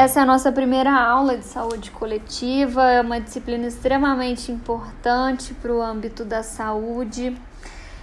[0.00, 5.70] Essa é a nossa primeira aula de saúde coletiva, é uma disciplina extremamente importante para
[5.70, 7.36] o âmbito da saúde.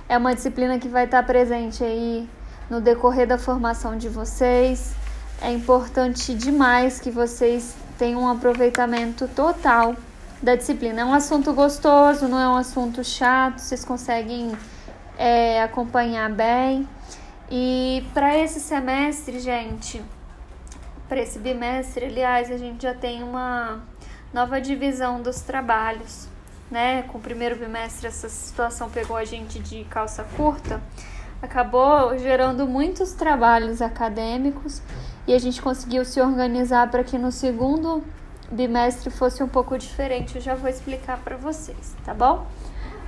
[0.07, 2.29] É uma disciplina que vai estar presente aí
[2.69, 4.93] no decorrer da formação de vocês.
[5.41, 9.95] É importante demais que vocês tenham um aproveitamento total
[10.39, 11.01] da disciplina.
[11.01, 14.51] É um assunto gostoso, não é um assunto chato, vocês conseguem
[15.17, 16.87] é, acompanhar bem.
[17.49, 19.99] E para esse semestre, gente,
[21.07, 23.81] para esse bimestre, aliás, a gente já tem uma
[24.33, 26.27] nova divisão dos trabalhos,
[26.69, 27.03] né?
[27.03, 30.81] Com o primeiro bimestre essa situação pegou a gente de calça curta,
[31.41, 34.81] acabou gerando muitos trabalhos acadêmicos
[35.25, 38.03] e a gente conseguiu se organizar para que no segundo
[38.51, 40.35] bimestre fosse um pouco diferente.
[40.35, 42.45] Eu já vou explicar para vocês, tá bom?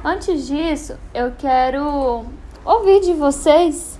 [0.03, 2.25] Antes disso, eu quero
[2.63, 3.99] ouvir de vocês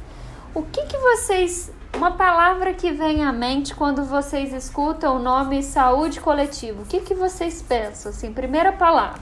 [0.53, 5.61] o que, que vocês uma palavra que vem à mente quando vocês escutam o nome
[5.63, 6.81] saúde coletiva.
[6.81, 8.11] O que, que vocês pensam?
[8.11, 9.21] Assim, primeira palavra.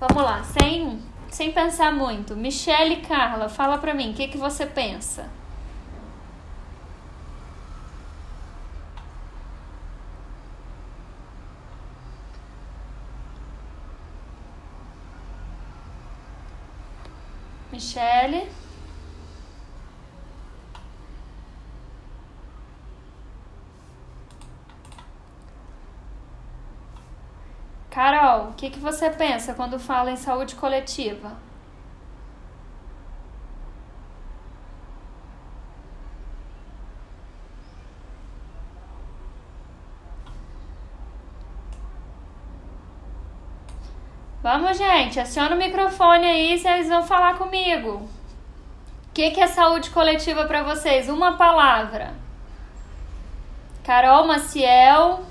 [0.00, 2.36] Vamos lá, sem, sem pensar muito.
[2.36, 5.26] Michele e Carla, fala pra mim, o que, que você pensa?
[17.72, 18.48] Michele.
[27.90, 31.32] Carol, o que, que você pensa quando fala em saúde coletiva?
[44.42, 47.96] Vamos, gente, aciona o microfone aí, vocês vão falar comigo.
[47.96, 48.08] O
[49.12, 51.08] que, que é saúde coletiva para vocês?
[51.08, 52.14] Uma palavra.
[53.84, 55.27] Carol Maciel.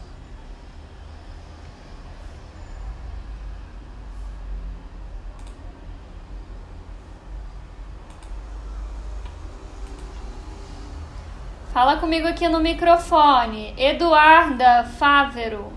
[11.77, 13.71] Fala comigo aqui no microfone.
[13.77, 15.71] Eduarda Fávero.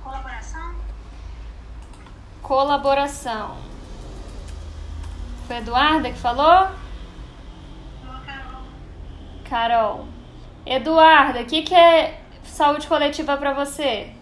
[0.00, 0.74] Colaboração?
[2.40, 3.56] Colaboração.
[5.48, 6.68] Foi a Eduarda que falou?
[8.24, 8.62] Carol.
[9.50, 10.06] Carol.
[10.64, 14.14] Eduarda, o que, que é saúde coletiva para você?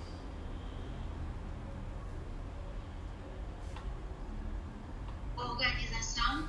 [5.37, 6.49] Organização?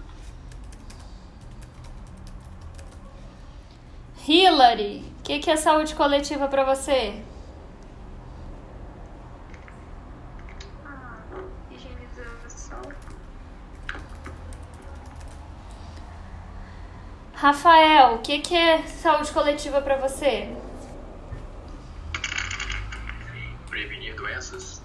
[4.28, 7.24] Hillary, o que, que é saúde coletiva para você?
[10.86, 11.18] Ah,
[11.72, 12.82] higienização.
[17.34, 20.56] Rafael, o que, que é saúde coletiva para você?
[23.70, 24.84] Prevenir doenças?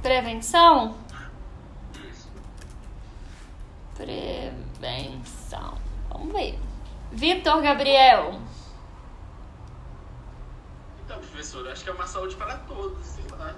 [0.00, 0.96] Prevenção?
[2.08, 2.28] Isso.
[3.96, 5.76] Prevenção.
[6.10, 6.56] Vamos ver.
[7.14, 8.40] Vitor Gabriel.
[11.04, 13.54] Então, professor, acho que é uma saúde para todos, sei lá.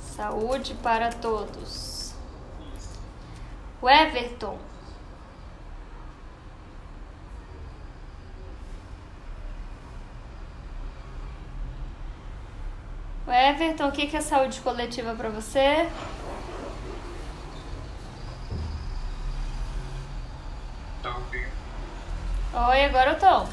[0.00, 2.14] Saúde para todos.
[2.76, 3.00] Isso.
[3.82, 4.58] O Everton.
[13.26, 15.90] O Everton, o que é saúde coletiva para você?
[21.00, 21.22] Então,
[22.56, 23.48] Oi, agora eu tô.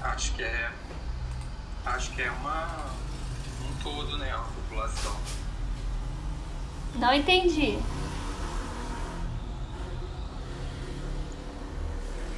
[0.00, 0.70] acho que é.
[1.84, 2.68] Acho que é uma.
[3.64, 4.32] um todo, né?
[4.32, 5.16] Uma população.
[6.94, 7.76] Não entendi.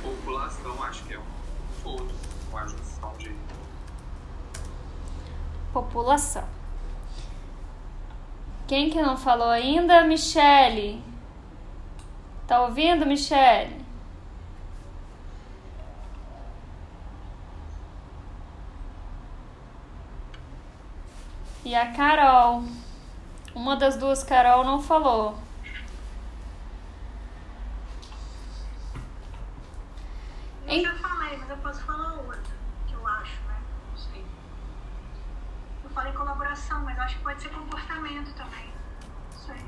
[0.03, 1.25] População, acho que é um
[1.83, 2.11] todo.
[2.51, 3.37] Uma junção de.
[5.71, 6.49] População.
[8.67, 10.03] Quem que não falou ainda?
[10.05, 11.05] Michele.
[12.47, 13.78] Tá ouvindo, Michele?
[21.69, 22.65] E a Carol.
[23.55, 25.37] Uma das duas Carol não falou.
[30.67, 32.41] Eu já falei, mas eu posso falar outra,
[32.87, 33.61] que eu acho, né?
[33.91, 34.25] Não sei.
[35.85, 38.73] Eu falei colaboração, mas acho que pode ser comportamento também.
[39.31, 39.67] Não sei.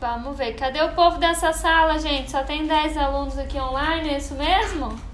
[0.00, 0.54] Vamos ver.
[0.54, 2.30] Cadê o povo dessa sala, gente?
[2.30, 5.05] Só tem 10 alunos aqui online, é isso mesmo?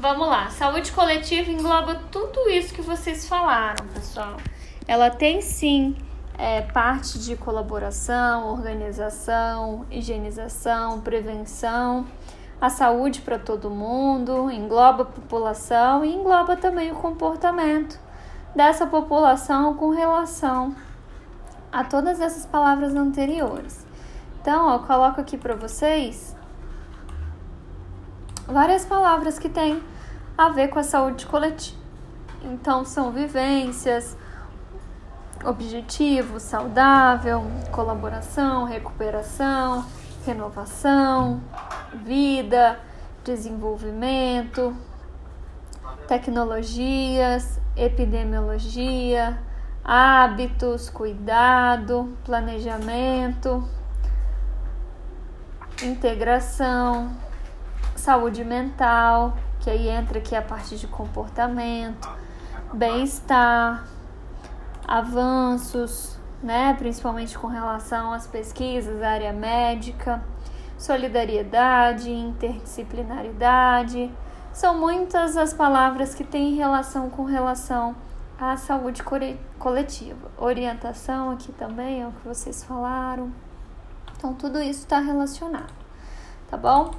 [0.00, 4.36] Vamos lá, saúde coletiva engloba tudo isso que vocês falaram, pessoal.
[4.86, 5.96] Ela tem sim
[6.38, 12.06] é, parte de colaboração, organização, higienização, prevenção,
[12.60, 17.98] a saúde para todo mundo, engloba a população e engloba também o comportamento
[18.54, 20.76] dessa população com relação
[21.72, 23.84] a todas essas palavras anteriores.
[24.40, 26.36] Então, eu coloco aqui para vocês
[28.48, 29.82] várias palavras que têm
[30.36, 31.76] a ver com a saúde coletiva.
[32.42, 34.16] Então, são vivências,
[35.44, 39.84] objetivo, saudável, colaboração, recuperação,
[40.24, 41.42] renovação,
[42.04, 42.80] vida,
[43.22, 44.74] desenvolvimento,
[46.06, 49.38] tecnologias, epidemiologia,
[49.84, 53.68] hábitos, cuidado, planejamento,
[55.82, 57.10] integração,
[58.08, 62.08] saúde mental, que aí entra aqui a parte de comportamento,
[62.72, 63.84] bem-estar,
[64.86, 70.22] avanços, né, principalmente com relação às pesquisas, área médica,
[70.78, 74.10] solidariedade, interdisciplinaridade.
[74.54, 77.94] São muitas as palavras que têm relação com relação
[78.40, 79.02] à saúde
[79.58, 80.30] coletiva.
[80.38, 83.30] Orientação aqui também é o que vocês falaram.
[84.16, 85.74] Então, tudo isso está relacionado,
[86.50, 86.92] tá bom?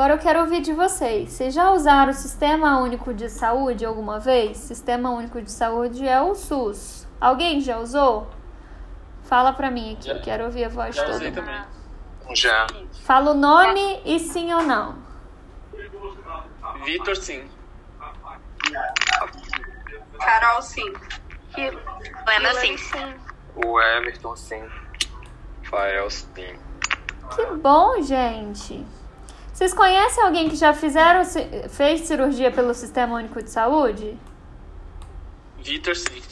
[0.00, 1.30] Agora eu quero ouvir de vocês.
[1.30, 4.56] Vocês já usaram o Sistema Único de Saúde alguma vez?
[4.56, 7.06] Sistema Único de Saúde é o SUS.
[7.20, 8.26] Alguém já usou?
[9.24, 11.16] Fala pra mim aqui, já, quero ouvir a voz já toda.
[11.16, 11.62] Usei também.
[12.32, 12.66] Já.
[13.04, 14.96] Fala o nome e sim ou não.
[16.82, 17.46] Vitor, sim.
[20.18, 20.94] Carol, sim.
[21.58, 22.74] Lena, sim.
[23.54, 24.66] O Everton, sim.
[25.64, 26.58] Fael, sim.
[27.34, 28.86] Que bom, gente.
[29.60, 31.20] Vocês conhecem alguém que já fizeram,
[31.68, 34.18] fez cirurgia pelo Sistema Único de Saúde?
[35.58, 36.22] Vitor, sim.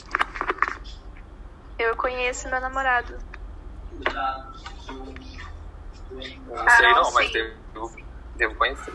[1.79, 3.19] Eu conheço meu namorado.
[6.11, 7.97] Não sei não, mas devo,
[8.37, 8.95] devo conhecer.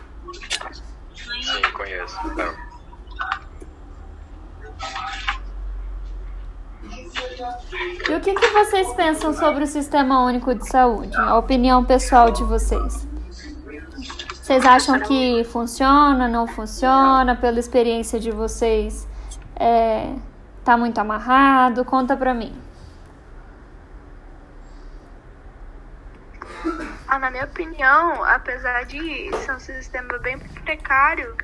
[1.13, 2.17] Sim, conheço.
[2.25, 2.55] Então.
[8.09, 11.15] E o que, que vocês pensam sobre o Sistema Único de Saúde?
[11.17, 13.12] A opinião pessoal de vocês.
[14.43, 17.33] Vocês acham que funciona, não funciona?
[17.33, 19.07] Pela experiência de vocês,
[19.55, 20.13] é,
[20.65, 21.85] tá muito amarrado?
[21.85, 22.53] Conta pra mim.
[27.07, 31.37] Ah, na minha opinião, apesar de ser um sistema bem precário,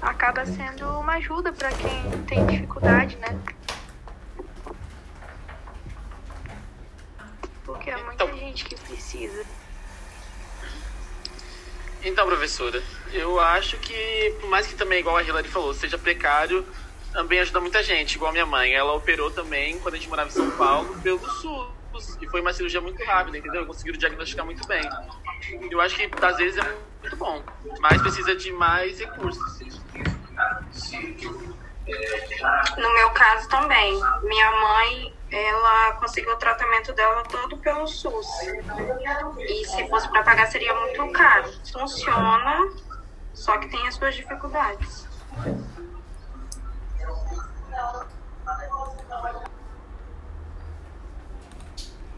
[0.00, 3.36] acaba sendo uma ajuda para quem tem dificuldade, né?
[7.64, 9.44] Porque é muita então, gente que precisa.
[12.04, 16.64] Então, professora, eu acho que, por mais que também, igual a Hilary falou, seja precário,
[17.12, 18.74] também ajuda muita gente, igual a minha mãe.
[18.74, 22.52] Ela operou também, quando a gente morava em São Paulo, pelo SUS e foi uma
[22.52, 23.64] cirurgia muito rápida, entendeu?
[23.66, 24.82] Conseguiram diagnosticar muito bem.
[25.70, 27.42] Eu acho que às vezes é muito bom,
[27.80, 29.60] mas precisa de mais recursos.
[32.76, 38.26] No meu caso também, minha mãe, ela conseguiu o tratamento dela todo pelo SUS.
[39.38, 41.52] E se fosse para pagar seria muito caro.
[41.72, 42.72] Funciona,
[43.34, 45.06] só que tem as suas dificuldades.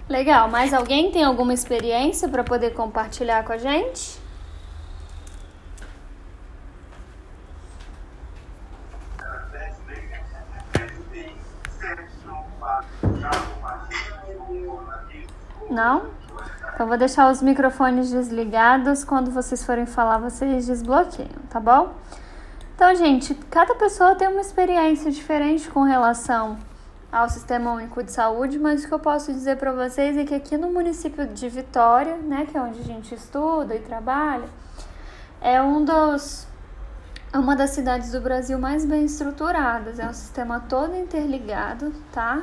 [0.08, 4.25] Legal, mais alguém tem alguma experiência para poder compartilhar com a gente?
[15.70, 16.06] Não?
[16.74, 19.04] Então vou deixar os microfones desligados.
[19.04, 21.94] Quando vocês forem falar, vocês desbloqueiam, tá bom?
[22.74, 26.58] Então, gente, cada pessoa tem uma experiência diferente com relação
[27.10, 30.34] ao Sistema Único de Saúde, mas o que eu posso dizer para vocês é que
[30.34, 34.44] aqui no município de Vitória, né, que é onde a gente estuda e trabalha,
[35.40, 36.46] é um dos
[37.32, 39.98] é uma das cidades do Brasil mais bem estruturadas.
[39.98, 42.42] É um sistema todo interligado, tá?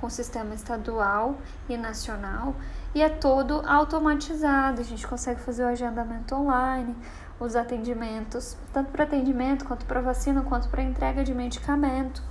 [0.00, 1.36] Com o sistema estadual
[1.68, 2.54] e nacional
[2.94, 4.80] e é todo automatizado.
[4.80, 6.96] A gente consegue fazer o agendamento online,
[7.38, 12.22] os atendimentos, tanto para atendimento quanto para vacina, quanto para entrega de medicamento.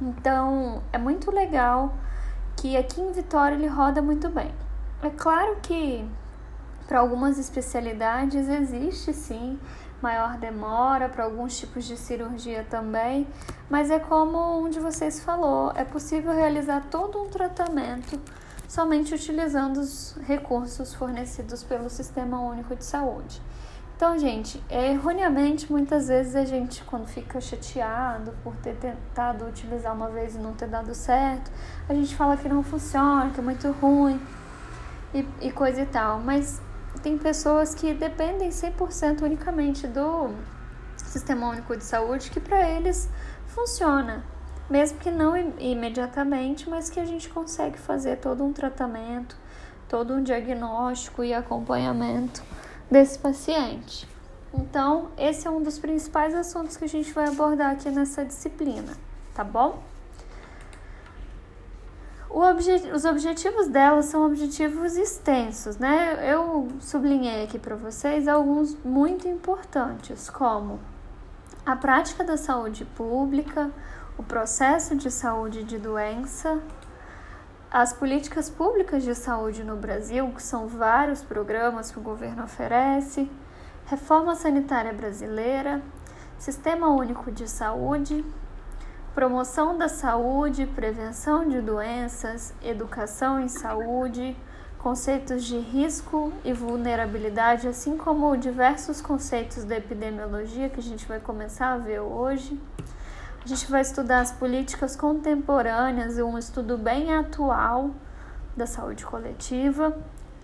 [0.00, 1.94] Então, é muito legal
[2.56, 4.52] que aqui em Vitória ele roda muito bem.
[5.02, 6.08] É claro que
[6.86, 9.58] para algumas especialidades existe sim
[10.02, 13.26] maior demora, para alguns tipos de cirurgia também,
[13.68, 18.20] mas é como um de vocês falou, é possível realizar todo um tratamento
[18.68, 23.40] somente utilizando os recursos fornecidos pelo Sistema Único de Saúde.
[23.96, 30.10] Então, gente, erroneamente, muitas vezes a gente, quando fica chateado por ter tentado utilizar uma
[30.10, 31.50] vez e não ter dado certo,
[31.88, 34.20] a gente fala que não funciona, que é muito ruim
[35.14, 36.20] e, e coisa e tal.
[36.20, 36.60] Mas
[37.00, 40.30] tem pessoas que dependem 100% unicamente do
[40.96, 43.08] Sistema Único de Saúde, que para eles
[43.46, 44.24] funciona.
[44.68, 49.36] Mesmo que não imediatamente, mas que a gente consegue fazer todo um tratamento,
[49.88, 52.42] todo um diagnóstico e acompanhamento
[52.90, 54.08] desse paciente.
[54.52, 58.92] Então, esse é um dos principais assuntos que a gente vai abordar aqui nessa disciplina,
[59.34, 59.82] tá bom?
[62.38, 66.18] Obje os objetivos dela são objetivos extensos, né?
[66.30, 70.78] Eu sublinhei aqui para vocês alguns muito importantes, como
[71.64, 73.70] a prática da saúde pública,
[74.18, 76.60] o processo de saúde de doença,
[77.70, 83.30] as políticas públicas de saúde no Brasil, que são vários programas que o governo oferece,
[83.86, 85.80] reforma sanitária brasileira,
[86.38, 88.22] sistema único de saúde,
[89.16, 94.36] promoção da saúde, prevenção de doenças, educação em saúde,
[94.78, 101.18] conceitos de risco e vulnerabilidade, assim como diversos conceitos da epidemiologia que a gente vai
[101.18, 102.60] começar a ver hoje.
[103.42, 107.92] A gente vai estudar as políticas contemporâneas e um estudo bem atual
[108.54, 109.96] da saúde coletiva.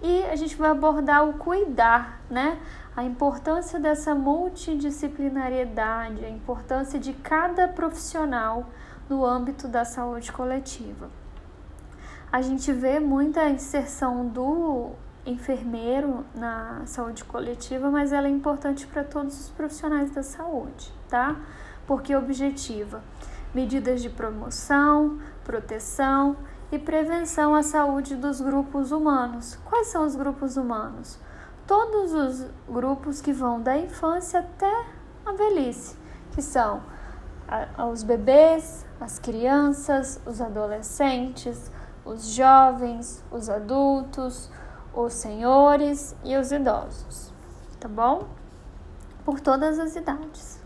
[0.03, 2.59] E a gente vai abordar o cuidar, né?
[2.97, 8.67] A importância dessa multidisciplinariedade, a importância de cada profissional
[9.09, 11.09] no âmbito da saúde coletiva.
[12.31, 14.91] A gente vê muita inserção do
[15.25, 21.37] enfermeiro na saúde coletiva, mas ela é importante para todos os profissionais da saúde, tá?
[21.87, 23.03] porque objetiva
[23.55, 26.37] medidas de promoção, proteção
[26.73, 29.59] e prevenção à saúde dos grupos humanos.
[29.67, 31.19] Quais são os grupos humanos?
[31.67, 34.87] Todos os grupos que vão da infância até
[35.25, 35.97] a velhice,
[36.33, 36.83] que são
[37.93, 41.71] os bebês, as crianças, os adolescentes,
[42.07, 44.51] os jovens, os adultos,
[44.95, 47.33] os senhores e os idosos,
[47.79, 48.29] tá bom?
[49.25, 50.62] Por todas as idades.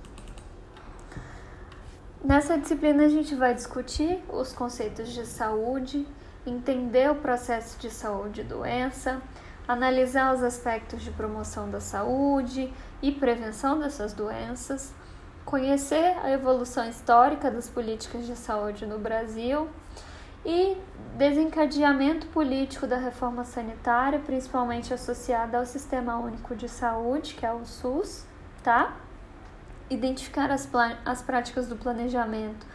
[2.24, 6.06] Nessa disciplina a gente vai discutir os conceitos de saúde,
[6.46, 9.20] entender o processo de saúde e doença,
[9.68, 14.92] analisar os aspectos de promoção da saúde e prevenção dessas doenças,
[15.44, 19.68] conhecer a evolução histórica das políticas de saúde no Brasil
[20.44, 20.76] e
[21.16, 27.64] desencadeamento político da reforma sanitária, principalmente associada ao Sistema Único de Saúde, que é o
[27.64, 28.24] SUS,
[28.62, 28.96] tá?
[29.88, 30.68] Identificar as,
[31.04, 32.66] as práticas do planejamento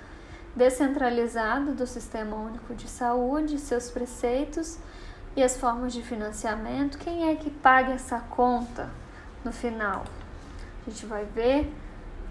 [0.55, 4.77] descentralizado do Sistema Único de Saúde, seus preceitos
[5.35, 6.97] e as formas de financiamento.
[6.97, 8.89] Quem é que paga essa conta
[9.43, 10.03] no final?
[10.85, 11.71] A gente vai ver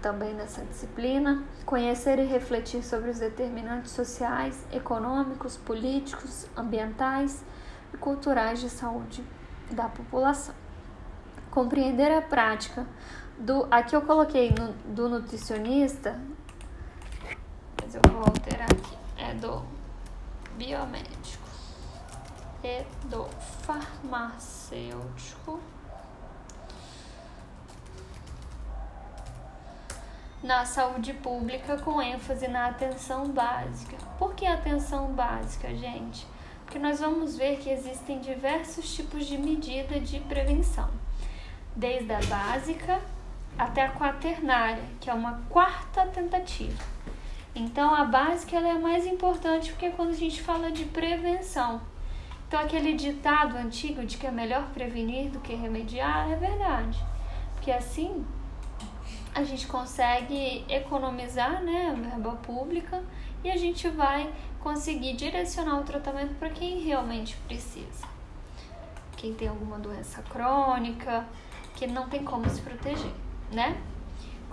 [0.01, 7.43] também nessa disciplina, conhecer e refletir sobre os determinantes sociais, econômicos, políticos, ambientais
[7.93, 9.23] e culturais de saúde
[9.69, 10.55] da população.
[11.51, 12.85] Compreender a prática
[13.41, 16.19] do, aqui eu coloquei no, do nutricionista,
[17.81, 18.95] mas eu vou alterar aqui.
[19.17, 19.63] É do
[20.57, 21.49] biomédico
[22.63, 23.25] e do
[23.63, 25.59] farmacêutico.
[30.43, 33.95] Na saúde pública, com ênfase na atenção básica.
[34.17, 36.25] Por que atenção básica, gente?
[36.63, 40.89] Porque nós vamos ver que existem diversos tipos de medida de prevenção,
[41.75, 42.99] desde a básica
[43.57, 46.83] até a quaternária, que é uma quarta tentativa.
[47.53, 50.85] Então a básica ela é a mais importante porque é quando a gente fala de
[50.85, 51.81] prevenção.
[52.47, 56.99] Então aquele ditado antigo de que é melhor prevenir do que remediar é verdade.
[57.53, 58.25] Porque assim
[59.33, 63.03] a gente consegue economizar né, a verba pública
[63.43, 68.09] e a gente vai conseguir direcionar o tratamento para quem realmente precisa.
[69.15, 71.25] Quem tem alguma doença crônica,
[71.75, 73.11] que não tem como se proteger
[73.51, 73.77] né?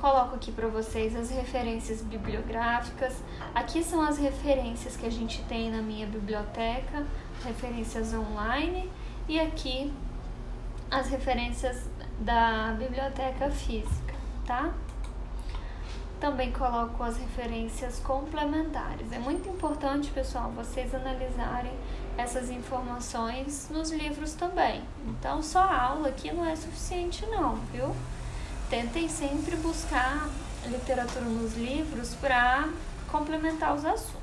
[0.00, 3.16] Coloco aqui para vocês as referências bibliográficas.
[3.54, 7.04] Aqui são as referências que a gente tem na minha biblioteca,
[7.44, 8.88] referências online,
[9.28, 9.92] e aqui
[10.90, 11.88] as referências
[12.20, 14.14] da biblioteca física,
[14.46, 14.72] tá?
[16.20, 19.12] Também coloco as referências complementares.
[19.12, 21.72] É muito importante, pessoal, vocês analisarem
[22.16, 24.82] essas informações nos livros também.
[25.06, 27.94] Então, só a aula aqui não é suficiente não, viu?
[28.68, 30.28] Tentem sempre buscar
[30.66, 32.68] literatura nos livros para
[33.10, 34.18] complementar os assuntos.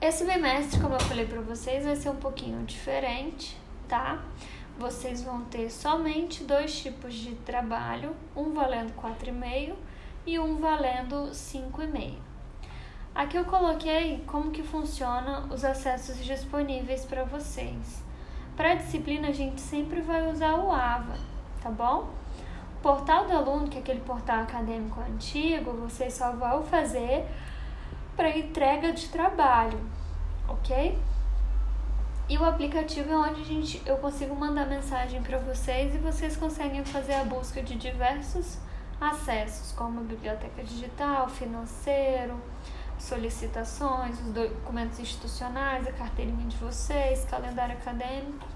[0.00, 3.56] Esse bimestre, como eu falei para vocês, vai ser um pouquinho diferente,
[3.88, 4.22] tá?
[4.78, 9.74] vocês vão ter somente dois tipos de trabalho, um valendo 4,5
[10.26, 12.14] e um valendo 5,5.
[13.14, 18.04] Aqui eu coloquei como que funciona os acessos disponíveis para vocês.
[18.54, 21.18] Para a disciplina a gente sempre vai usar o AVA,
[21.62, 22.10] tá bom?
[22.86, 27.26] Portal do aluno, que é aquele portal acadêmico antigo, vocês só vão fazer
[28.14, 29.80] para entrega de trabalho,
[30.46, 30.96] ok?
[32.28, 36.36] E o aplicativo é onde a gente, eu consigo mandar mensagem para vocês e vocês
[36.36, 38.56] conseguem fazer a busca de diversos
[39.00, 42.40] acessos, como biblioteca digital, financeiro,
[43.00, 48.46] solicitações, os documentos institucionais, a carteirinha de vocês, calendário acadêmico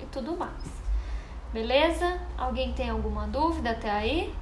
[0.00, 0.79] e tudo mais.
[1.52, 2.20] Beleza?
[2.38, 4.34] Alguém tem alguma dúvida até aí?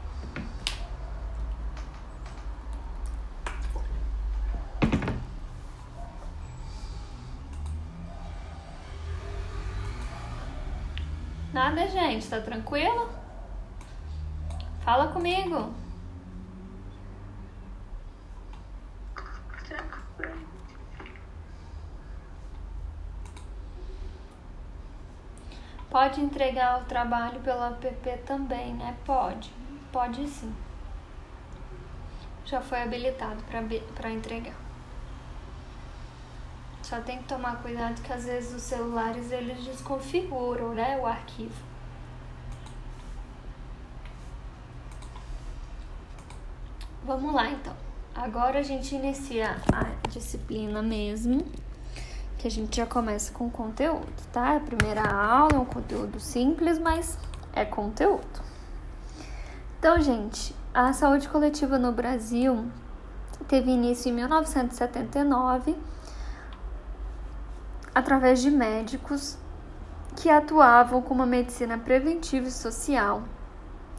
[11.51, 13.09] Nada, gente, tá tranquilo?
[14.85, 15.73] Fala comigo.
[25.91, 28.95] Pode entregar o trabalho pela app também, né?
[29.07, 29.51] Pode,
[29.91, 30.55] pode sim.
[32.45, 33.43] Já foi habilitado
[33.95, 34.55] para entregar.
[36.83, 41.69] Só tem que tomar cuidado que às vezes os celulares eles desconfiguram, né, o arquivo.
[47.05, 47.75] Vamos lá então.
[48.15, 51.47] Agora a gente inicia a disciplina mesmo,
[52.39, 54.57] que a gente já começa com conteúdo, tá?
[54.57, 57.19] A primeira aula é um conteúdo simples, mas
[57.53, 58.41] é conteúdo.
[59.79, 62.67] Então, gente, a saúde coletiva no Brasil
[63.49, 65.77] teve início em 1979
[67.93, 69.37] através de médicos
[70.15, 73.25] que atuavam com uma medicina preventiva e social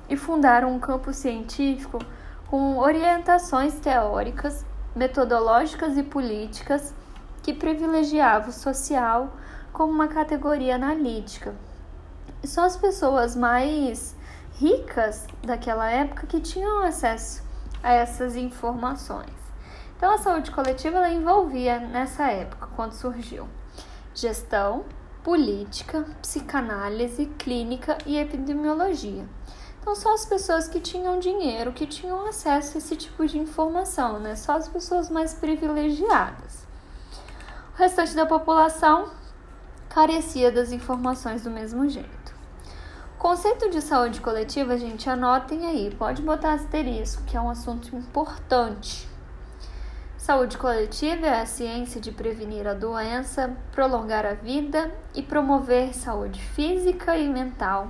[0.07, 1.99] e fundaram um campo científico
[2.47, 4.65] com orientações teóricas,
[4.95, 6.93] metodológicas e políticas
[7.49, 9.33] que privilegiava o social
[9.73, 11.55] como uma categoria analítica.
[12.43, 14.15] Só as pessoas mais
[14.53, 17.41] ricas daquela época que tinham acesso
[17.81, 19.33] a essas informações.
[19.97, 23.47] Então a saúde coletiva envolvia nessa época quando surgiu
[24.13, 24.85] gestão,
[25.23, 29.25] política, psicanálise, clínica e epidemiologia.
[29.81, 34.19] Então, só as pessoas que tinham dinheiro, que tinham acesso a esse tipo de informação,
[34.19, 34.35] né?
[34.35, 36.68] Só as pessoas mais privilegiadas.
[37.79, 39.09] O restante da população
[39.87, 42.35] carecia das informações do mesmo jeito.
[43.17, 49.07] Conceito de saúde coletiva, gente, anotem aí, pode botar asterisco, que é um assunto importante
[50.29, 56.39] Saúde coletiva é a ciência de prevenir a doença, prolongar a vida e promover saúde
[56.39, 57.89] física e mental,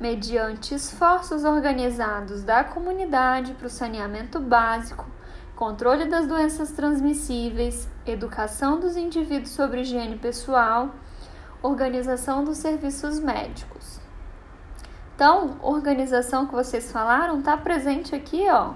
[0.00, 5.04] mediante esforços organizados da comunidade para o saneamento básico,
[5.60, 10.88] controle das doenças transmissíveis, educação dos indivíduos sobre higiene pessoal,
[11.60, 14.00] organização dos serviços médicos.
[15.14, 18.72] Então, organização que vocês falaram está presente aqui, ó,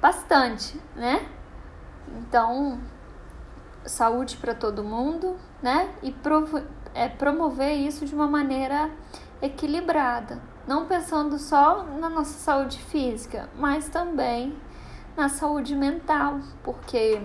[0.00, 1.28] bastante, né?
[2.16, 2.80] Então,
[3.84, 5.90] saúde para todo mundo, né?
[6.02, 6.62] E provo
[6.94, 8.90] é, promover isso de uma maneira
[9.42, 14.56] equilibrada, não pensando só na nossa saúde física, mas também
[15.16, 17.20] na saúde mental, porque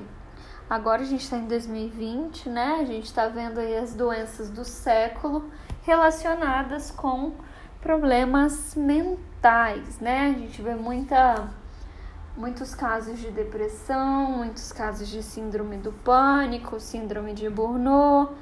[0.69, 2.77] agora a gente está em 2020, né?
[2.81, 5.49] A gente está vendo aí as doenças do século
[5.81, 7.33] relacionadas com
[7.81, 10.27] problemas mentais, né?
[10.35, 11.49] A gente vê muita
[12.37, 18.33] muitos casos de depressão, muitos casos de síndrome do pânico, síndrome de Burnout,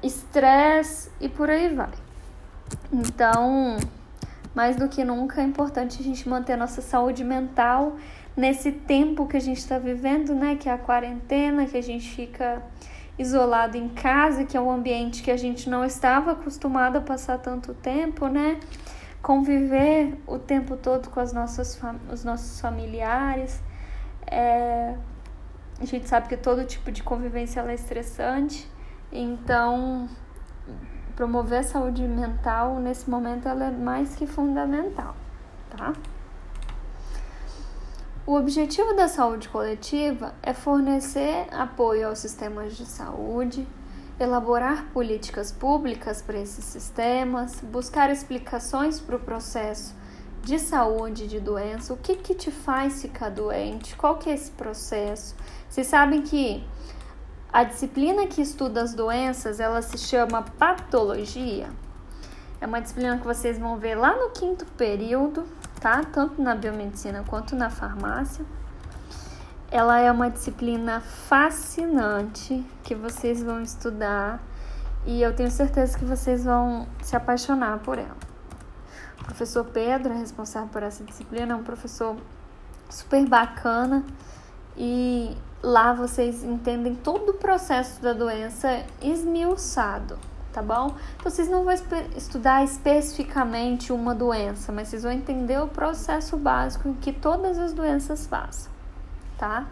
[0.00, 1.90] estresse e por aí vai.
[2.92, 3.76] Então,
[4.54, 7.96] mais do que nunca é importante a gente manter a nossa saúde mental
[8.36, 10.56] nesse tempo que a gente está vivendo, né?
[10.56, 12.62] Que é a quarentena, que a gente fica
[13.18, 17.38] isolado em casa, que é um ambiente que a gente não estava acostumado a passar
[17.38, 18.58] tanto tempo, né?
[19.24, 21.80] conviver o tempo todo com as nossas,
[22.12, 23.58] os nossos familiares.
[24.26, 24.94] É,
[25.80, 28.70] a gente sabe que todo tipo de convivência é estressante,
[29.10, 30.06] então
[31.16, 35.16] promover a saúde mental nesse momento ela é mais que fundamental,
[35.70, 35.94] tá?
[38.26, 43.68] O objetivo da saúde coletiva é fornecer apoio aos sistemas de saúde,
[44.18, 49.94] elaborar políticas públicas para esses sistemas, buscar explicações para o processo
[50.42, 54.52] de saúde de doença, o que, que te faz ficar doente, qual que é esse
[54.52, 55.36] processo.
[55.68, 56.66] Vocês sabem que
[57.52, 61.68] a disciplina que estuda as doenças, ela se chama patologia.
[62.58, 65.44] É uma disciplina que vocês vão ver lá no quinto período,
[65.84, 68.42] Tanto na biomedicina quanto na farmácia.
[69.70, 74.42] Ela é uma disciplina fascinante que vocês vão estudar
[75.04, 78.16] e eu tenho certeza que vocês vão se apaixonar por ela.
[79.20, 82.16] O professor Pedro, responsável por essa disciplina, é um professor
[82.88, 84.02] super bacana
[84.78, 90.18] e lá vocês entendem todo o processo da doença esmiuçado,
[90.54, 90.94] tá bom?
[91.16, 91.74] Então vocês não vão
[92.16, 98.26] estudar especificamente uma doença, mas vocês vão entender o processo básico que todas as doenças
[98.26, 98.72] passam
[99.36, 99.66] tá?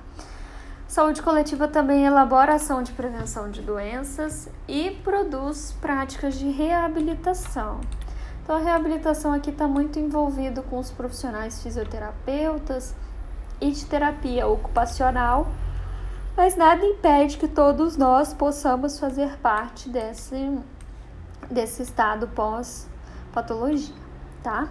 [0.86, 7.80] Saúde coletiva também elabora ação de prevenção de doenças e produz práticas de reabilitação.
[8.42, 12.94] Então, a reabilitação aqui está muito envolvido com os profissionais fisioterapeutas
[13.60, 15.46] e de terapia ocupacional,
[16.36, 20.58] mas nada impede que todos nós possamos fazer parte desse,
[21.50, 23.94] desse estado pós-patologia,
[24.42, 24.68] tá?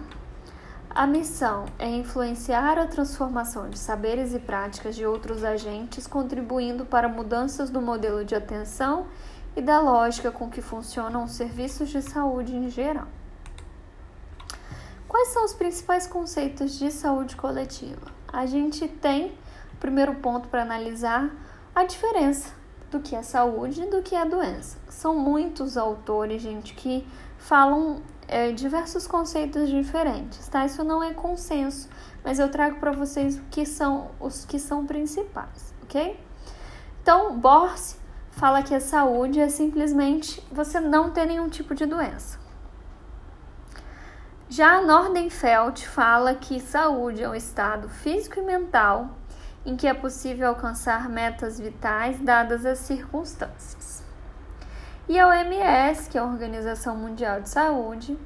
[0.94, 7.08] A missão é influenciar a transformação de saberes e práticas de outros agentes, contribuindo para
[7.08, 9.06] mudanças do modelo de atenção
[9.56, 13.06] e da lógica com que funcionam os serviços de saúde em geral.
[15.08, 18.06] Quais são os principais conceitos de saúde coletiva?
[18.30, 19.28] A gente tem,
[19.72, 21.30] o primeiro ponto para analisar,
[21.74, 22.52] a diferença
[22.90, 24.76] do que é saúde e do que é doença.
[24.88, 27.06] São muitos autores, gente, que
[27.38, 30.64] falam é, diversos conceitos diferentes, tá?
[30.66, 31.88] Isso não é consenso,
[32.22, 36.18] mas eu trago para vocês o que são os que são principais, ok?
[37.02, 37.96] Então, Borse
[38.30, 42.38] fala que a saúde é simplesmente você não ter nenhum tipo de doença.
[44.48, 49.08] Já Nordenfeld fala que saúde é um estado físico e mental
[49.64, 54.02] em que é possível alcançar metas vitais dadas as circunstâncias.
[55.08, 58.18] E a OMS, que é a Organização Mundial de Saúde,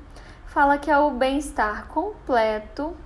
[0.47, 2.97] fala que é o bem-estar completo,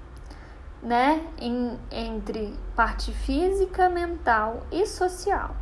[0.82, 5.54] né, em, entre parte física, mental e social.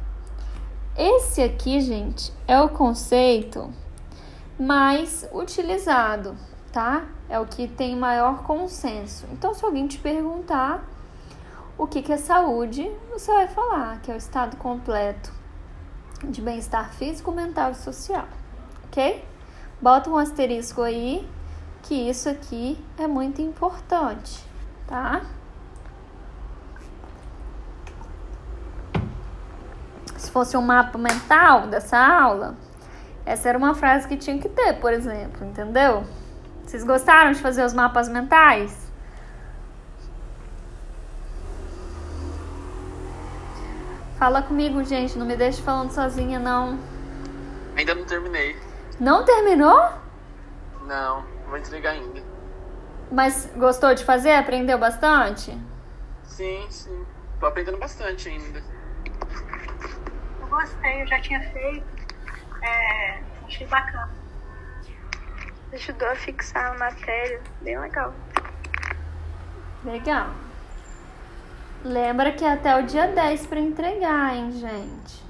[0.96, 3.72] Esse aqui, gente, é o conceito
[4.58, 6.36] mais utilizado,
[6.72, 7.04] tá?
[7.28, 9.26] É o que tem maior consenso.
[9.32, 10.84] Então, se alguém te perguntar
[11.78, 15.32] o que, que é saúde, você vai falar que é o estado completo
[16.24, 18.26] de bem-estar físico, mental e social,
[18.86, 19.24] ok?
[19.80, 21.26] Bota um asterisco aí,
[21.84, 24.44] que isso aqui é muito importante,
[24.88, 25.22] tá?
[30.16, 32.56] Se fosse um mapa mental dessa aula,
[33.24, 36.02] essa era uma frase que tinha que ter, por exemplo, entendeu?
[36.66, 38.87] Vocês gostaram de fazer os mapas mentais?
[44.18, 45.16] Fala comigo, gente.
[45.16, 46.78] Não me deixe falando sozinha, não.
[47.76, 48.56] Ainda não terminei.
[48.98, 49.92] Não terminou?
[50.82, 52.20] Não, vou entregar ainda.
[53.12, 54.32] Mas gostou de fazer?
[54.32, 55.56] Aprendeu bastante?
[56.24, 57.06] Sim, sim.
[57.38, 58.60] Tô aprendendo bastante ainda.
[60.40, 61.86] Eu gostei, eu já tinha feito.
[62.62, 64.10] É, achei bacana.
[65.72, 67.40] Ajudou a fixar a matéria.
[67.62, 68.12] Bem legal.
[69.84, 70.30] Legal.
[71.84, 75.24] Lembra que é até o dia 10 para entregar, hein, gente?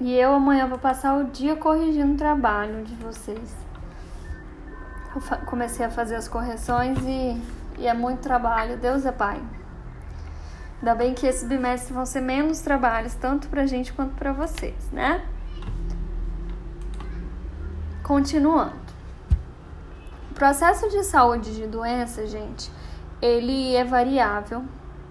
[0.00, 3.54] E eu amanhã vou passar o dia corrigindo o trabalho de vocês.
[5.14, 7.40] Eu comecei a fazer as correções e,
[7.78, 8.76] e é muito trabalho.
[8.76, 9.40] Deus é Pai.
[10.78, 14.90] Ainda bem que esse bimestre vão ser menos trabalhos, tanto pra gente quanto pra vocês,
[14.90, 15.22] né?
[18.02, 18.80] Continuando.
[20.30, 22.72] O processo de saúde de doença, gente,
[23.20, 24.64] ele é variável,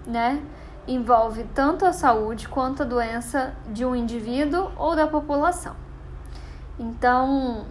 [0.06, 0.42] né?
[0.86, 5.76] Envolve tanto a saúde quanto a doença de um indivíduo ou da população.
[6.78, 7.66] Então,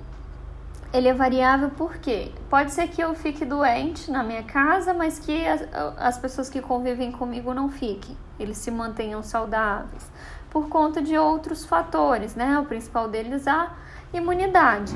[0.93, 5.45] ele é variável porque pode ser que eu fique doente na minha casa, mas que
[5.45, 10.10] as, as pessoas que convivem comigo não fiquem, eles se mantenham saudáveis,
[10.49, 12.58] por conta de outros fatores, né?
[12.60, 13.73] O principal deles a
[14.13, 14.95] imunidade,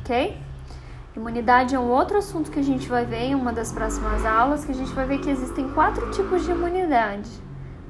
[0.00, 0.49] ok?
[1.20, 4.64] Imunidade é um outro assunto que a gente vai ver em uma das próximas aulas,
[4.64, 7.28] que a gente vai ver que existem quatro tipos de imunidade,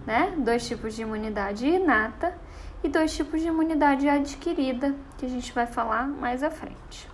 [0.04, 0.34] né?
[0.38, 2.36] Dois tipos de imunidade inata
[2.82, 7.08] e dois tipos de imunidade adquirida, que a gente vai falar mais à frente.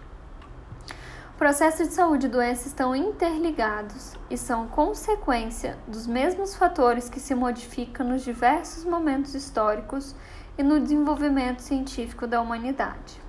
[1.37, 7.35] Processos de saúde e doença estão interligados e são consequência dos mesmos fatores que se
[7.35, 10.17] modificam nos diversos momentos históricos
[10.57, 13.21] e no desenvolvimento científico da humanidade.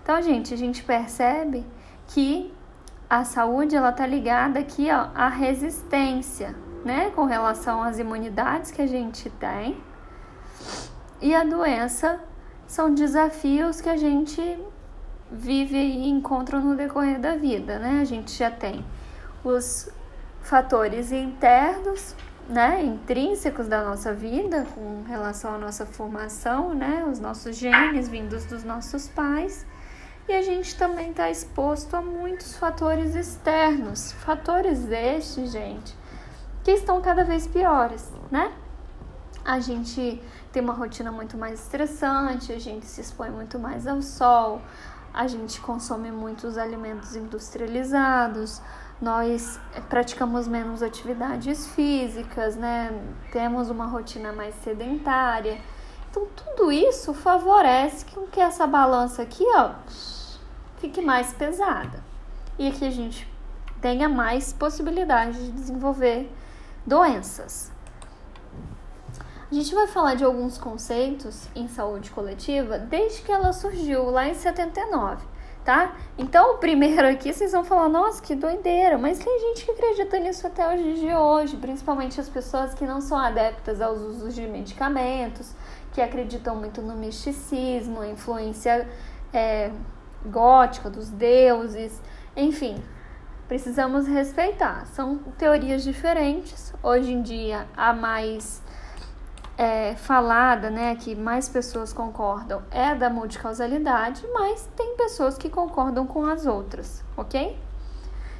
[0.00, 1.66] Então, gente, a gente percebe
[2.10, 2.52] que
[3.08, 8.82] a saúde ela tá ligada aqui ó, à resistência, né, com relação às imunidades que
[8.82, 9.82] a gente tem.
[11.20, 12.20] E a doença
[12.66, 14.40] são desafios que a gente
[15.30, 18.00] vive e encontra no decorrer da vida, né?
[18.00, 18.84] A gente já tem
[19.44, 19.88] os
[20.40, 22.16] fatores internos,
[22.48, 28.44] né, intrínsecos da nossa vida com relação à nossa formação, né, os nossos genes vindos
[28.44, 29.66] dos nossos pais.
[30.30, 35.92] E a gente também está exposto a muitos fatores externos, fatores estes, gente,
[36.62, 38.52] que estão cada vez piores, né?
[39.44, 44.00] A gente tem uma rotina muito mais estressante, a gente se expõe muito mais ao
[44.00, 44.62] sol,
[45.12, 48.62] a gente consome muitos alimentos industrializados,
[49.02, 52.92] nós praticamos menos atividades físicas, né?
[53.32, 55.60] Temos uma rotina mais sedentária.
[56.08, 59.72] Então, tudo isso favorece que essa balança aqui, ó,
[60.80, 62.02] fique mais pesada
[62.58, 63.28] e que a gente
[63.80, 66.30] tenha mais possibilidade de desenvolver
[66.86, 67.72] doenças.
[69.50, 74.28] A gente vai falar de alguns conceitos em saúde coletiva desde que ela surgiu lá
[74.28, 75.24] em 79
[75.64, 75.94] tá?
[76.18, 80.18] Então, o primeiro aqui vocês vão falar, nossa, que doideira, mas tem gente que acredita
[80.18, 84.34] nisso até os dias de hoje, principalmente as pessoas que não são adeptas aos usos
[84.34, 85.52] de medicamentos,
[85.92, 88.88] que acreditam muito no misticismo, influência
[89.32, 89.70] é,
[90.24, 92.00] gótica dos deuses,
[92.36, 92.82] enfim.
[93.48, 94.86] Precisamos respeitar.
[94.86, 96.72] São teorias diferentes.
[96.82, 98.62] Hoje em dia, há mais
[99.60, 105.50] é, falada, né, que mais pessoas concordam, é a da multicausalidade, mas tem pessoas que
[105.50, 107.58] concordam com as outras, ok?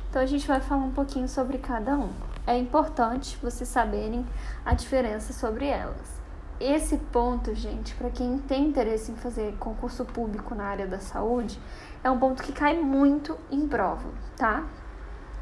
[0.08, 2.10] Então a gente vai falar um pouquinho sobre cada um.
[2.46, 4.26] É importante vocês saberem
[4.64, 6.19] a diferença sobre elas.
[6.60, 11.58] Esse ponto, gente, para quem tem interesse em fazer concurso público na área da saúde,
[12.04, 14.66] é um ponto que cai muito em prova, tá?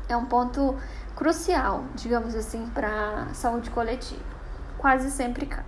[0.09, 0.77] É um ponto
[1.17, 4.39] crucial, digamos assim, para saúde coletiva
[4.79, 5.65] quase sempre cai.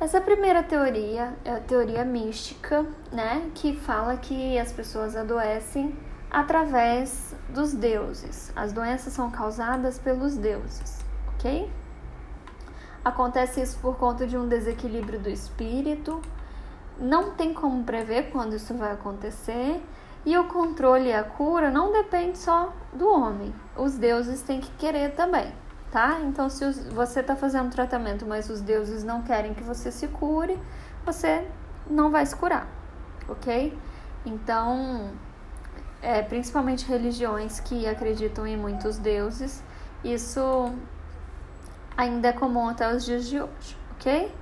[0.00, 5.96] Essa primeira teoria é a teoria mística, né, que fala que as pessoas adoecem
[6.28, 8.50] através dos deuses.
[8.56, 10.98] As doenças são causadas pelos deuses,
[11.34, 11.70] ok?
[13.04, 16.20] Acontece isso por conta de um desequilíbrio do espírito.
[16.98, 19.82] Não tem como prever quando isso vai acontecer.
[20.24, 23.52] E o controle e a cura não depende só do homem.
[23.76, 25.52] Os deuses têm que querer também
[25.92, 26.18] tá?
[26.22, 30.58] Então, se você está fazendo tratamento, mas os deuses não querem que você se cure,
[31.04, 31.46] você
[31.88, 32.66] não vai se curar,
[33.28, 33.78] ok?
[34.24, 35.10] Então,
[36.00, 39.62] é, principalmente religiões que acreditam em muitos deuses,
[40.02, 40.72] isso
[41.96, 44.34] ainda é comum até os dias de hoje, ok?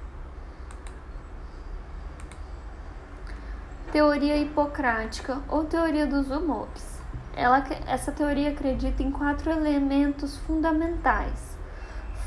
[3.93, 7.01] Teoria hipocrática ou teoria dos humores.
[7.35, 11.57] Ela, essa teoria acredita em quatro elementos fundamentais: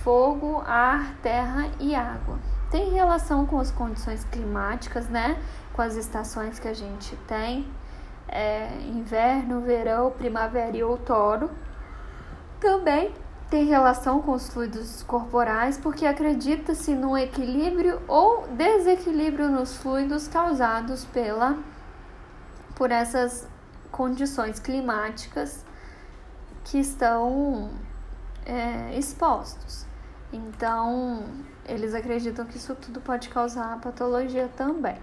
[0.04, 2.38] fogo, ar, terra e água.
[2.70, 5.42] Tem relação com as condições climáticas, né?
[5.74, 7.68] Com as estações que a gente tem:
[8.28, 11.50] é, inverno, verão, primavera e outono.
[12.60, 13.14] Também
[13.54, 21.06] tem relação com os fluidos corporais, porque acredita-se no equilíbrio ou desequilíbrio nos fluidos causados
[21.06, 21.60] pela
[22.74, 23.48] por essas
[23.92, 25.64] condições climáticas
[26.64, 27.70] que estão
[28.44, 29.86] é, expostos.
[30.32, 31.24] Então,
[31.64, 34.98] eles acreditam que isso tudo pode causar patologia também.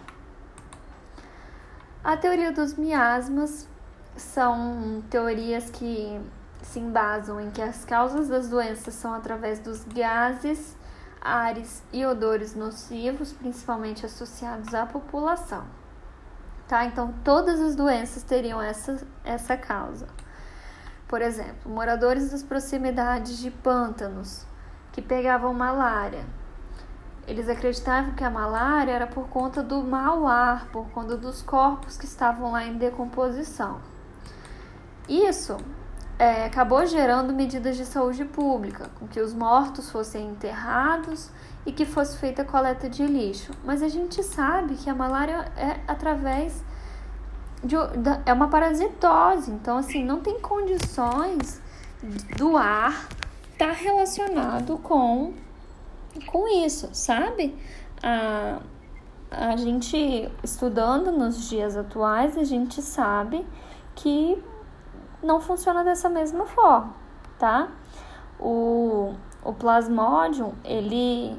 [2.02, 3.68] A teoria dos miasmas
[4.16, 6.20] são teorias que
[6.62, 10.76] se embasam em que as causas das doenças são através dos gases,
[11.20, 15.64] ares e odores nocivos, principalmente associados à população
[16.70, 16.84] tá?
[16.84, 20.06] Então, todas as doenças teriam essa, essa causa.
[21.08, 24.46] Por exemplo, moradores das proximidades de pântanos
[24.92, 26.24] que pegavam malária.
[27.26, 31.98] Eles acreditavam que a malária era por conta do mau ar, por conta dos corpos
[31.98, 33.80] que estavam lá em decomposição.
[35.08, 35.56] Isso
[36.20, 41.30] é, acabou gerando medidas de saúde pública, com que os mortos fossem enterrados
[41.64, 43.52] e que fosse feita a coleta de lixo.
[43.64, 46.62] Mas a gente sabe que a malária é através
[47.64, 47.74] de,
[48.26, 51.58] é uma parasitose, então assim, não tem condições
[52.36, 53.08] do ar
[53.52, 55.32] estar tá relacionado com
[56.26, 57.56] com isso, sabe?
[58.02, 58.60] A,
[59.30, 63.46] a gente estudando nos dias atuais, a gente sabe
[63.94, 64.42] que
[65.22, 66.94] não funciona dessa mesma forma,
[67.38, 67.68] tá?
[68.38, 71.36] O, o plasmodium, ele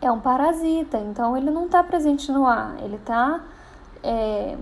[0.00, 3.40] é um parasita, então ele não está presente no ar, ele está
[4.02, 4.56] é,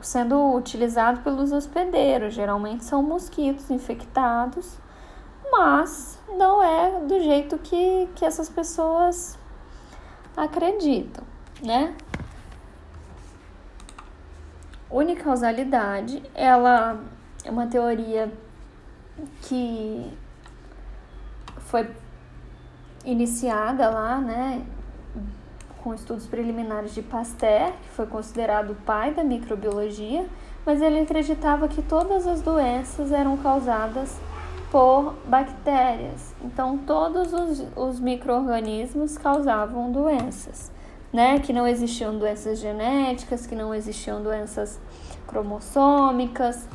[0.00, 2.34] sendo utilizado pelos hospedeiros.
[2.34, 4.78] Geralmente são mosquitos infectados,
[5.50, 9.38] mas não é do jeito que, que essas pessoas
[10.36, 11.24] acreditam,
[11.62, 11.94] né?
[14.94, 17.00] Unicausalidade, ela
[17.44, 18.32] é uma teoria
[19.42, 20.12] que
[21.58, 21.90] foi
[23.04, 24.64] iniciada lá, né,
[25.82, 30.26] com estudos preliminares de Pasteur, que foi considerado o pai da microbiologia,
[30.64, 34.18] mas ele acreditava que todas as doenças eram causadas
[34.70, 36.34] por bactérias.
[36.42, 40.72] Então, todos os, os micro-organismos causavam doenças,
[41.14, 41.38] né?
[41.38, 44.80] Que não existiam doenças genéticas, que não existiam doenças
[45.28, 46.68] cromossômicas.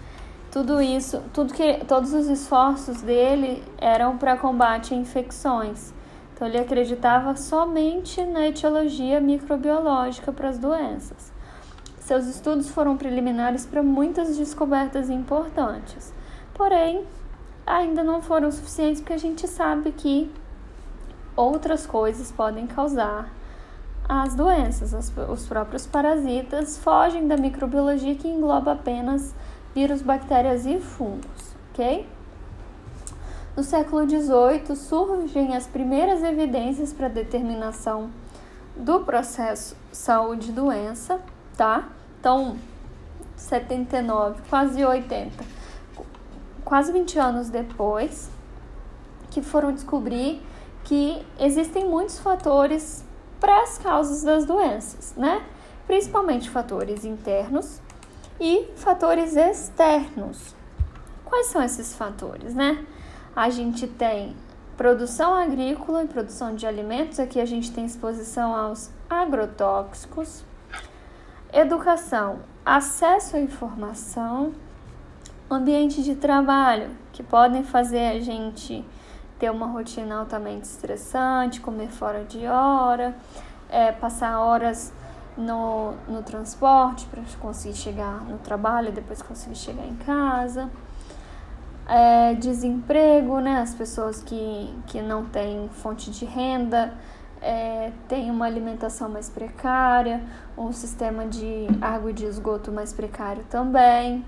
[0.50, 5.94] Tudo isso, tudo que, todos os esforços dele eram para combate a infecções.
[6.34, 11.34] Então, ele acreditava somente na etiologia microbiológica para as doenças.
[12.00, 16.14] Seus estudos foram preliminares para muitas descobertas importantes.
[16.54, 17.04] Porém,
[17.68, 20.32] ainda não foram suficientes porque a gente sabe que
[21.36, 23.30] outras coisas podem causar
[24.10, 24.94] as doenças.
[24.94, 29.34] As, os próprios parasitas fogem da microbiologia que engloba apenas
[29.74, 32.06] vírus, bactérias e fungos, ok?
[33.56, 38.10] No século XVIII surgem as primeiras evidências para determinação
[38.76, 41.20] do processo saúde-doença,
[41.56, 41.88] tá?
[42.20, 42.58] Então,
[43.38, 45.60] 79, quase 80
[46.70, 48.30] quase 20 anos depois,
[49.32, 50.40] que foram descobrir
[50.84, 53.04] que existem muitos fatores
[53.40, 55.44] para as causas das doenças, né?
[55.88, 57.82] Principalmente fatores internos
[58.40, 60.56] e fatores externos.
[61.26, 62.86] Quais são esses fatores, né?
[63.36, 64.36] A gente tem
[64.76, 70.44] produção agrícola e produção de alimentos, aqui a gente tem exposição aos agrotóxicos,
[71.52, 74.54] educação, acesso à informação,
[75.50, 78.86] ambiente de trabalho, que podem fazer a gente
[79.40, 83.16] ter uma rotina altamente estressante, comer fora de hora,
[83.70, 84.92] é, passar horas
[85.38, 90.70] no, no transporte para conseguir chegar no trabalho e depois conseguir chegar em casa.
[91.88, 93.62] É, desemprego, né?
[93.62, 96.94] As pessoas que, que não têm fonte de renda
[97.42, 100.22] é, têm uma alimentação mais precária,
[100.58, 104.24] um sistema de água e de esgoto mais precário também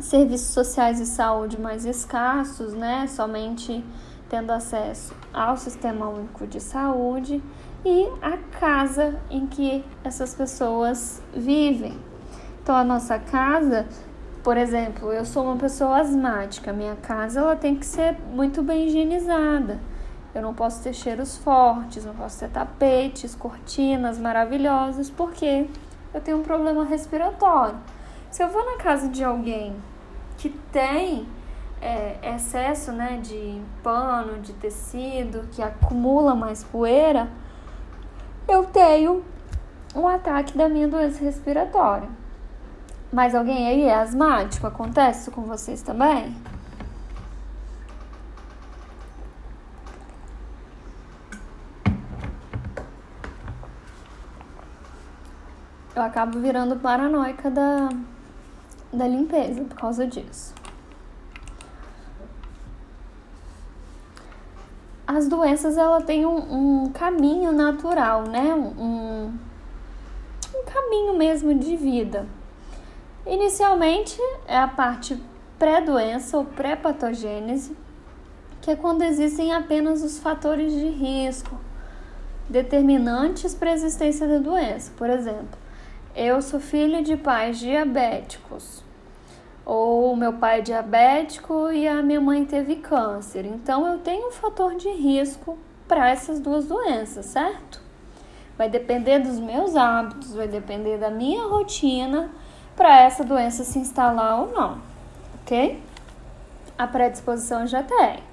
[0.00, 3.06] serviços sociais e saúde mais escassos, né?
[3.06, 3.84] Somente
[4.28, 7.42] tendo acesso ao Sistema Único de Saúde
[7.84, 11.98] e a casa em que essas pessoas vivem.
[12.62, 13.86] Então, a nossa casa,
[14.42, 18.86] por exemplo, eu sou uma pessoa asmática, minha casa ela tem que ser muito bem
[18.86, 19.80] higienizada.
[20.32, 25.66] Eu não posso ter cheiros fortes, não posso ter tapetes, cortinas maravilhosas, porque
[26.14, 27.76] eu tenho um problema respiratório.
[28.30, 29.74] Se eu vou na casa de alguém
[30.40, 31.28] que tem
[31.82, 37.28] é, excesso né, de pano, de tecido, que acumula mais poeira,
[38.48, 39.22] eu tenho
[39.94, 42.08] um ataque da minha doença respiratória.
[43.12, 44.66] Mas alguém aí é asmático?
[44.66, 46.34] Acontece isso com vocês também?
[55.94, 57.90] Eu acabo virando paranoica da,
[58.92, 60.54] da limpeza por causa disso.
[65.06, 68.54] As doenças ela tem um, um caminho natural, né?
[68.54, 69.32] Um,
[70.54, 72.26] um caminho mesmo de vida.
[73.26, 75.20] Inicialmente é a parte
[75.58, 77.76] pré-doença ou pré-patogênese,
[78.60, 81.58] que é quando existem apenas os fatores de risco
[82.48, 84.92] determinantes para a existência da doença.
[84.96, 85.59] Por exemplo,
[86.14, 88.82] eu sou filha de pais diabéticos,
[89.64, 93.44] ou meu pai é diabético e a minha mãe teve câncer.
[93.44, 97.80] Então eu tenho um fator de risco para essas duas doenças, certo?
[98.56, 102.30] Vai depender dos meus hábitos, vai depender da minha rotina
[102.76, 104.78] para essa doença se instalar ou não,
[105.42, 105.80] ok?
[106.76, 108.29] A predisposição já tem.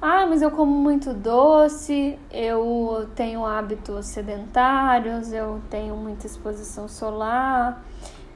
[0.00, 7.82] Ah, mas eu como muito doce, eu tenho hábitos sedentários, eu tenho muita exposição solar,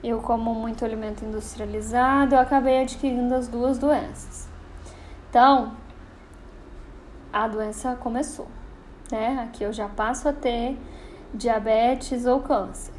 [0.03, 4.49] eu como muito alimento industrializado, eu acabei adquirindo as duas doenças.
[5.29, 5.73] Então,
[7.31, 8.49] a doença começou,
[9.13, 9.47] né?
[9.47, 10.79] Aqui eu já passo a ter
[11.35, 12.95] diabetes ou câncer.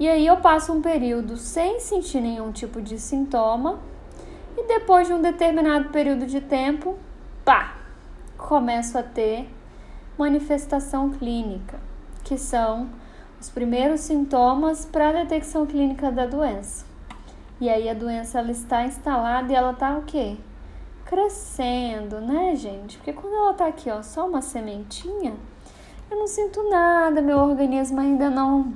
[0.00, 3.78] E aí eu passo um período sem sentir nenhum tipo de sintoma,
[4.56, 6.98] e depois de um determinado período de tempo,
[7.48, 7.76] pá,
[8.36, 9.48] começo a ter
[10.18, 11.80] manifestação clínica,
[12.22, 12.90] que são
[13.40, 16.84] os primeiros sintomas para a detecção clínica da doença.
[17.58, 20.36] E aí a doença ela está instalada e ela está o quê?
[21.06, 22.98] Crescendo, né, gente?
[22.98, 25.34] Porque quando ela está aqui, ó, só uma sementinha,
[26.10, 28.74] eu não sinto nada, meu organismo ainda não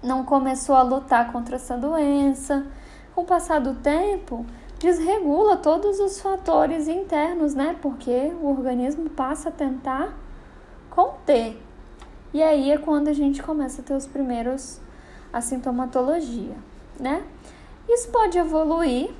[0.00, 2.68] não começou a lutar contra essa doença.
[3.16, 4.46] Com o passar do tempo,
[4.78, 7.76] desregula todos os fatores internos, né?
[7.80, 10.14] Porque o organismo passa a tentar
[10.90, 11.60] conter.
[12.32, 14.80] E aí é quando a gente começa a ter os primeiros
[15.32, 16.56] a sintomatologia,
[16.98, 17.24] né?
[17.88, 19.10] Isso pode evoluir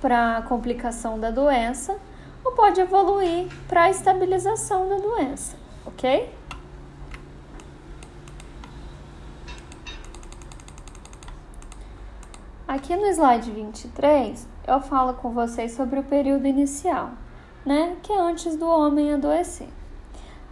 [0.00, 1.98] para complicação da doença
[2.44, 6.32] ou pode evoluir para estabilização da doença, ok?
[12.66, 17.10] Aqui no slide 23, eu falo com vocês sobre o período inicial,
[17.64, 19.68] né, que é antes do homem adoecer.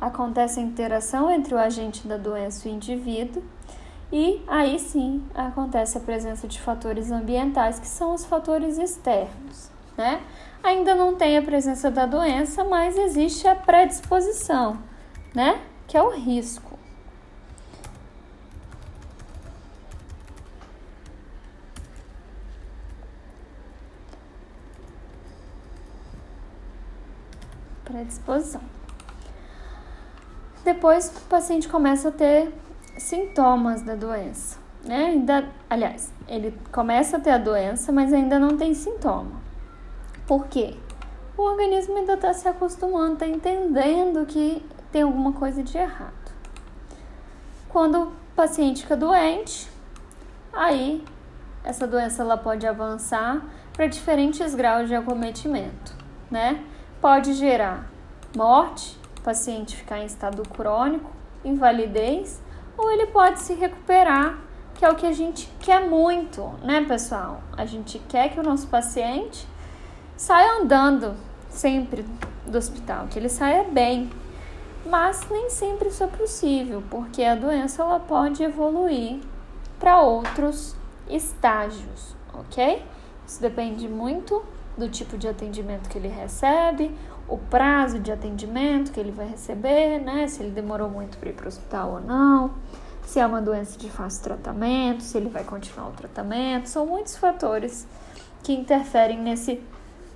[0.00, 3.42] Acontece a interação entre o agente da doença e o indivíduo,
[4.12, 10.20] e aí sim acontece a presença de fatores ambientais, que são os fatores externos, né?
[10.62, 14.78] Ainda não tem a presença da doença, mas existe a predisposição,
[15.34, 15.60] né?
[15.86, 16.67] Que é o risco.
[27.98, 28.60] Predisposição.
[30.64, 32.54] Depois o paciente começa a ter
[32.96, 35.06] sintomas da doença, né?
[35.06, 39.40] Ainda, aliás, ele começa a ter a doença, mas ainda não tem sintoma.
[40.28, 40.76] Por quê?
[41.36, 46.32] O organismo ainda está se acostumando, está entendendo que tem alguma coisa de errado.
[47.68, 49.68] Quando o paciente fica doente,
[50.52, 51.04] aí
[51.64, 55.96] essa doença ela pode avançar para diferentes graus de acometimento,
[56.30, 56.64] né?
[57.00, 57.88] Pode gerar
[58.36, 61.10] morte, paciente ficar em estado crônico,
[61.44, 62.40] invalidez
[62.76, 64.38] ou ele pode se recuperar,
[64.74, 67.40] que é o que a gente quer muito, né, pessoal?
[67.56, 69.46] A gente quer que o nosso paciente
[70.16, 71.14] saia andando
[71.48, 72.04] sempre
[72.44, 74.10] do hospital, que ele saia bem.
[74.84, 79.20] Mas nem sempre isso é possível, porque a doença ela pode evoluir
[79.78, 80.74] para outros
[81.08, 82.84] estágios, ok?
[83.26, 84.42] Isso depende muito
[84.78, 89.98] do tipo de atendimento que ele recebe, o prazo de atendimento que ele vai receber,
[89.98, 90.26] né?
[90.28, 92.54] Se ele demorou muito para ir para o hospital ou não,
[93.02, 96.68] se é uma doença de fácil tratamento, se ele vai continuar o tratamento.
[96.68, 97.86] São muitos fatores
[98.42, 99.62] que interferem nesse,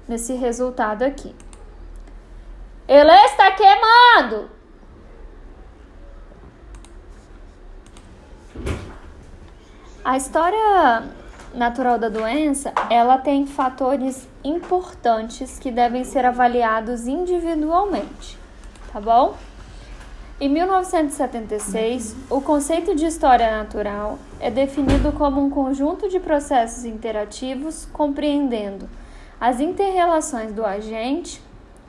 [0.08, 1.34] nesse resultado aqui.
[2.86, 4.50] Ele está queimando!
[10.04, 11.21] A história
[11.54, 18.38] natural da doença, ela tem fatores importantes que devem ser avaliados individualmente,
[18.92, 19.36] tá bom?
[20.40, 27.86] Em 1976, o conceito de história natural é definido como um conjunto de processos interativos
[27.92, 28.88] compreendendo
[29.40, 31.40] as interrelações do agente,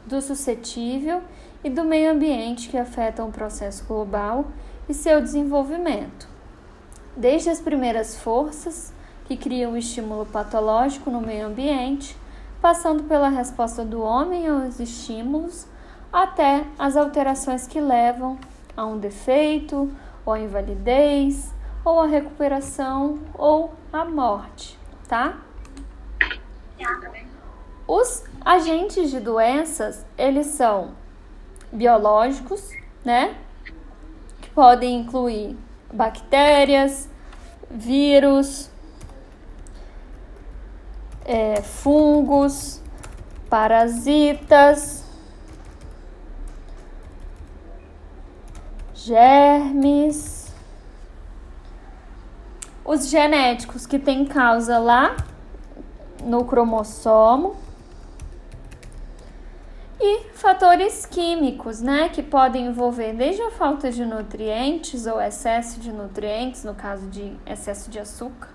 [0.05, 1.21] do suscetível
[1.63, 4.45] e do meio ambiente que afetam o processo global
[4.87, 6.27] e seu desenvolvimento.
[7.17, 8.92] Desde as primeiras forças
[9.33, 12.15] que criam o estímulo patológico no meio ambiente,
[12.61, 15.65] passando pela resposta do homem aos estímulos,
[16.11, 18.37] até as alterações que levam
[18.77, 19.91] a um defeito,
[20.23, 21.51] ou a invalidez,
[21.83, 24.77] ou a recuperação, ou a morte,
[25.07, 25.39] tá?
[27.87, 30.91] Os agentes de doenças, eles são
[31.71, 32.69] biológicos,
[33.03, 33.35] né?
[34.41, 35.57] Que podem incluir
[35.91, 37.09] bactérias,
[37.71, 38.71] vírus,
[41.25, 42.81] é, fungos,
[43.49, 45.03] parasitas,
[48.93, 50.53] germes,
[52.85, 55.15] os genéticos que tem causa lá
[56.23, 57.55] no cromossomo.
[59.99, 65.93] E fatores químicos, né, que podem envolver desde a falta de nutrientes ou excesso de
[65.93, 68.49] nutrientes, no caso de excesso de açúcar,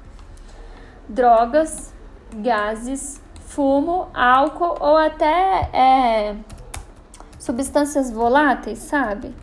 [1.09, 1.95] drogas,
[2.35, 6.37] gases, fumo, álcool ou até é,
[7.39, 9.35] substâncias voláteis, sabe?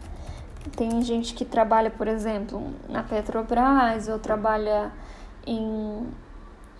[0.75, 4.91] Tem gente que trabalha, por exemplo, na Petrobras ou trabalha
[5.45, 6.07] em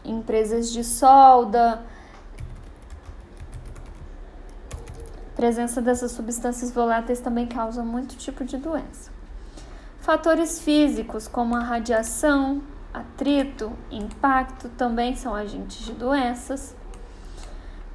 [0.03, 1.84] empresas de solda.
[5.32, 9.12] A presença dessas substâncias voláteis também causa muito tipo de doença.
[9.99, 12.62] Fatores físicos como a radiação,
[13.00, 16.76] atrito, impacto também são agentes de doenças.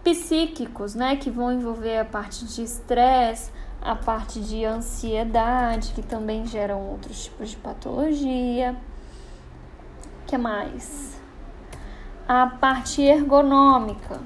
[0.05, 6.47] Psíquicos, né, que vão envolver a parte de estresse, a parte de ansiedade, que também
[6.47, 8.77] geram outros tipos de patologia.
[10.27, 11.21] que mais?
[12.29, 14.21] A parte ergonômica,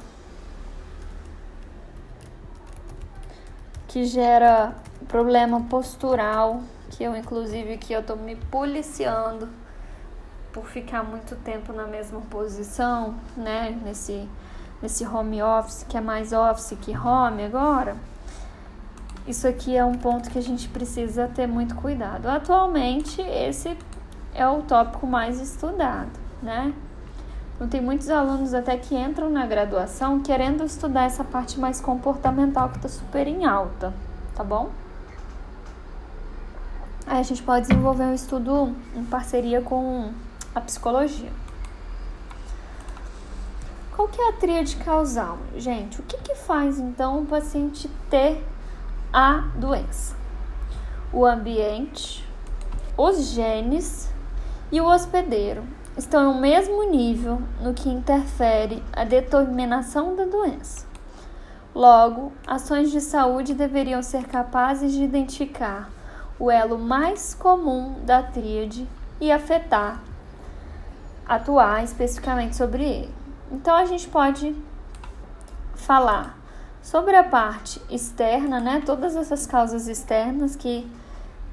[3.88, 4.74] que gera
[5.08, 9.48] problema postural, que eu inclusive que eu tô me policiando
[10.54, 13.76] por ficar muito tempo na mesma posição, né?
[13.84, 14.26] Nesse,
[14.80, 17.96] nesse home office, que é mais office que home agora.
[19.26, 22.28] Isso aqui é um ponto que a gente precisa ter muito cuidado.
[22.28, 23.76] Atualmente, esse
[24.32, 26.72] é o tópico mais estudado, né?
[27.56, 32.68] Então, tem muitos alunos até que entram na graduação querendo estudar essa parte mais comportamental
[32.68, 33.92] que está super em alta,
[34.36, 34.70] tá bom?
[37.06, 40.12] Aí a gente pode desenvolver um estudo em parceria com
[40.54, 41.30] a psicologia.
[43.94, 45.38] Qual que é a tríade causal?
[45.56, 48.44] Gente, o que, que faz então o paciente ter
[49.12, 50.16] a doença?
[51.12, 52.28] O ambiente,
[52.96, 54.10] os genes
[54.72, 55.62] e o hospedeiro
[55.96, 60.86] estão no mesmo nível no que interfere a determinação da doença.
[61.74, 65.90] Logo, ações de saúde deveriam ser capazes de identificar
[66.38, 68.88] o elo mais comum da tríade
[69.20, 70.02] e afetar,
[71.26, 73.14] atuar especificamente sobre ele.
[73.50, 74.54] Então a gente pode
[75.74, 76.38] falar
[76.82, 78.82] sobre a parte externa, né?
[78.84, 80.90] Todas essas causas externas que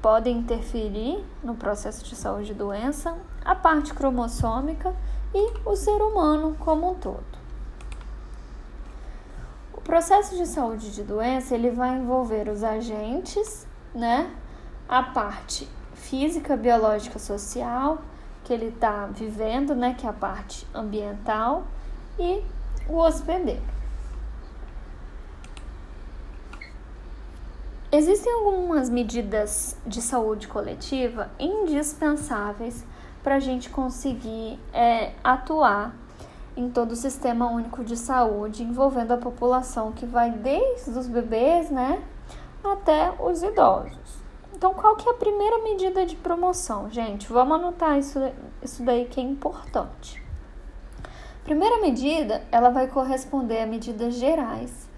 [0.00, 4.94] podem interferir no processo de saúde e doença, a parte cromossômica
[5.34, 7.40] e o ser humano como um todo.
[9.72, 14.30] O processo de saúde de doença ele vai envolver os agentes, né?
[14.88, 18.02] A parte física, biológica, social
[18.44, 19.94] que ele está vivendo, né?
[19.98, 21.64] Que é a parte ambiental
[22.18, 22.42] e
[22.88, 23.62] o hospedeiro.
[27.90, 32.86] Existem algumas medidas de saúde coletiva indispensáveis
[33.22, 35.94] para a gente conseguir é, atuar
[36.56, 41.70] em todo o sistema único de saúde, envolvendo a população que vai desde os bebês,
[41.70, 42.02] né,
[42.64, 44.21] até os idosos.
[44.62, 47.26] Então, qual que é a primeira medida de promoção, gente?
[47.32, 48.20] Vamos anotar isso,
[48.62, 50.22] isso daí que é importante.
[51.42, 54.88] Primeira medida, ela vai corresponder a medidas gerais,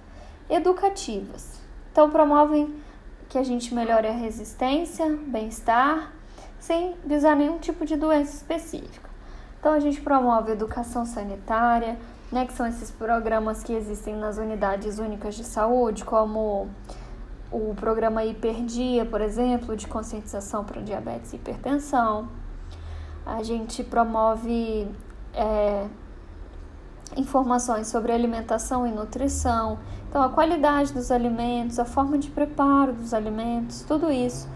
[0.50, 1.62] educativas.
[1.90, 2.78] Então, promovem
[3.30, 6.12] que a gente melhore a resistência, bem-estar,
[6.60, 9.08] sem visar nenhum tipo de doença específica.
[9.58, 11.98] Então, a gente promove educação sanitária,
[12.30, 16.68] né, que são esses programas que existem nas unidades únicas de saúde, como
[17.50, 22.28] o programa Hiperdia, por exemplo, de conscientização para diabetes e hipertensão.
[23.24, 24.88] A gente promove
[25.32, 25.86] é,
[27.16, 29.78] informações sobre alimentação e nutrição.
[30.08, 34.48] Então, a qualidade dos alimentos, a forma de preparo dos alimentos, tudo isso,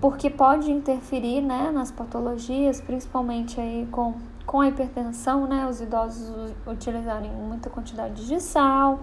[0.00, 4.14] porque pode interferir né, nas patologias, principalmente aí com,
[4.44, 9.00] com a hipertensão, né, os idosos utilizarem muita quantidade de sal,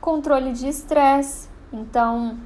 [0.00, 2.38] controle de estresse, então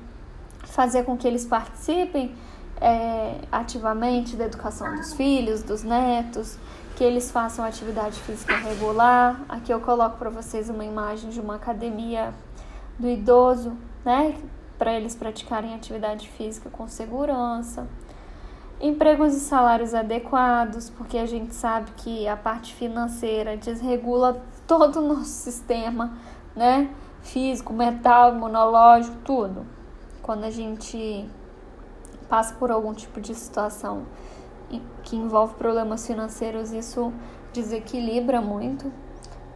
[0.65, 2.35] fazer com que eles participem
[2.81, 6.59] é, ativamente da educação dos filhos, dos netos,
[6.97, 9.41] que eles façam atividade física regular.
[9.49, 12.35] Aqui eu coloco para vocês uma imagem de uma academia
[12.99, 14.37] do idoso, né,
[14.79, 17.87] para eles praticarem atividade física com segurança.
[18.81, 25.07] Empregos e salários adequados, porque a gente sabe que a parte financeira desregula todo o
[25.07, 26.13] nosso sistema,
[26.57, 26.91] né?
[27.23, 29.67] Físico, mental, imunológico, tudo.
[30.21, 31.29] Quando a gente
[32.29, 34.07] passa por algum tipo de situação
[35.03, 37.13] que envolve problemas financeiros, isso
[37.53, 38.91] desequilibra muito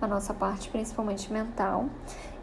[0.00, 1.86] a nossa parte, principalmente mental.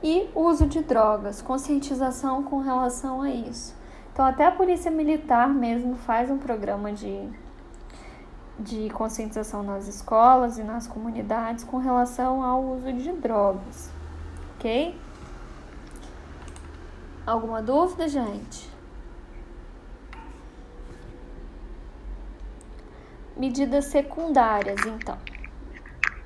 [0.01, 3.75] E uso de drogas, conscientização com relação a isso.
[4.11, 7.29] Então, até a Polícia Militar mesmo faz um programa de,
[8.59, 13.91] de conscientização nas escolas e nas comunidades com relação ao uso de drogas,
[14.55, 14.99] ok?
[17.25, 18.69] Alguma dúvida, gente?
[23.37, 25.17] Medidas secundárias, então.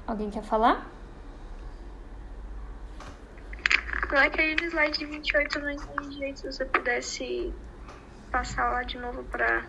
[0.07, 0.89] Alguém quer falar?
[4.09, 7.53] Coloque aí no slide 28, não entendi direito se você pudesse
[8.31, 9.65] passar lá de novo para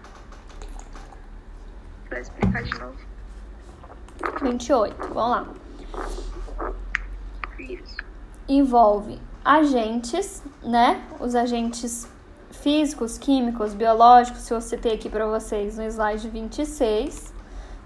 [2.09, 2.99] para explicar de novo.
[4.41, 5.49] 28, vamos lá.
[7.59, 7.97] Isso.
[8.49, 11.03] Envolve agentes, né?
[11.21, 12.09] Os agentes
[12.51, 17.33] físicos, químicos, biológicos, se eu citei aqui para vocês no slide 26,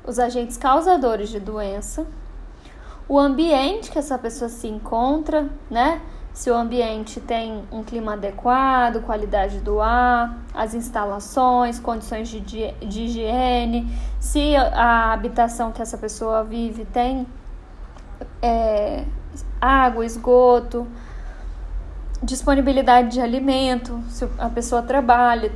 [0.04, 2.06] os agentes causadores de doença,
[3.08, 6.00] o ambiente que essa pessoa se encontra, né?
[6.32, 13.02] Se o ambiente tem um clima adequado, qualidade do ar, as instalações, condições de, de
[13.02, 17.26] higiene, se a habitação que essa pessoa vive tem
[18.40, 19.04] é,
[19.60, 20.86] água, esgoto,
[22.22, 25.52] disponibilidade de alimento, se a pessoa trabalha,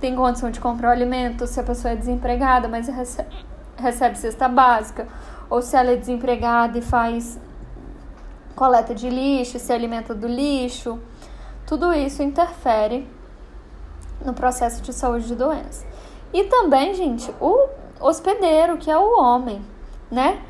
[0.00, 3.28] tem condição de comprar o alimento, se a pessoa é desempregada, mas recebe,
[3.76, 5.06] recebe cesta básica,
[5.50, 7.38] ou se ela é desempregada e faz
[8.54, 10.98] coleta de lixo, se alimenta do lixo.
[11.66, 13.06] Tudo isso interfere
[14.24, 15.86] no processo de saúde de doença.
[16.32, 17.68] E também, gente, o
[18.00, 19.62] hospedeiro, que é o homem,
[20.10, 20.42] né?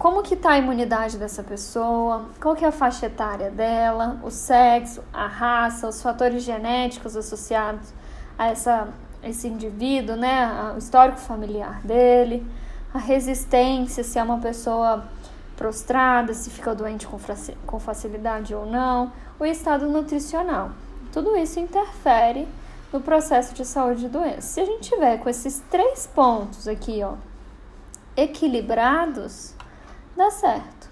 [0.00, 4.30] Como que tá a imunidade dessa pessoa, qual que é a faixa etária dela, o
[4.30, 7.92] sexo, a raça, os fatores genéticos associados
[8.38, 8.88] a essa,
[9.22, 10.72] esse indivíduo, né?
[10.74, 12.46] O histórico familiar dele,
[12.94, 15.04] a resistência, se é uma pessoa
[15.54, 17.06] prostrada, se fica doente
[17.66, 20.70] com facilidade ou não, o estado nutricional.
[21.12, 22.48] Tudo isso interfere
[22.90, 24.40] no processo de saúde de doença.
[24.40, 27.16] Se a gente tiver com esses três pontos aqui, ó,
[28.16, 29.59] equilibrados,
[30.20, 30.90] dá certo,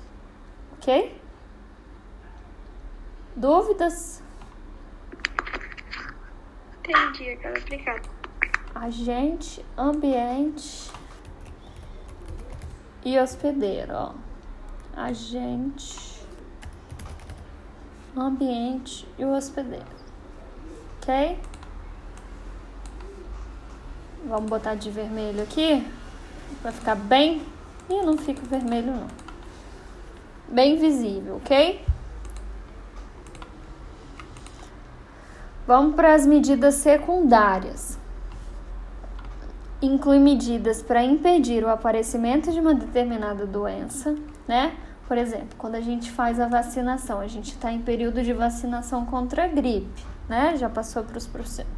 [0.73, 1.21] ok?
[3.37, 4.23] Dúvidas?
[6.79, 8.09] Entendi, aquela aplicada.
[8.75, 10.91] Agente, ambiente
[13.05, 14.15] e hospedeiro, ó.
[14.97, 16.25] Agente,
[18.17, 19.85] ambiente e hospedeiro,
[20.97, 21.39] ok?
[24.25, 25.87] Vamos botar de vermelho aqui
[26.63, 27.47] para ficar bem
[27.91, 29.18] e não fica vermelho não.
[30.51, 31.85] Bem visível, ok?
[35.67, 37.99] Vamos para as medidas secundárias.
[39.83, 44.17] Inclui medidas para impedir o aparecimento de uma determinada doença,
[44.49, 44.75] né?
[45.07, 49.05] Por exemplo, quando a gente faz a vacinação, a gente está em período de vacinação
[49.05, 50.57] contra a gripe, né?
[50.57, 51.05] Já passou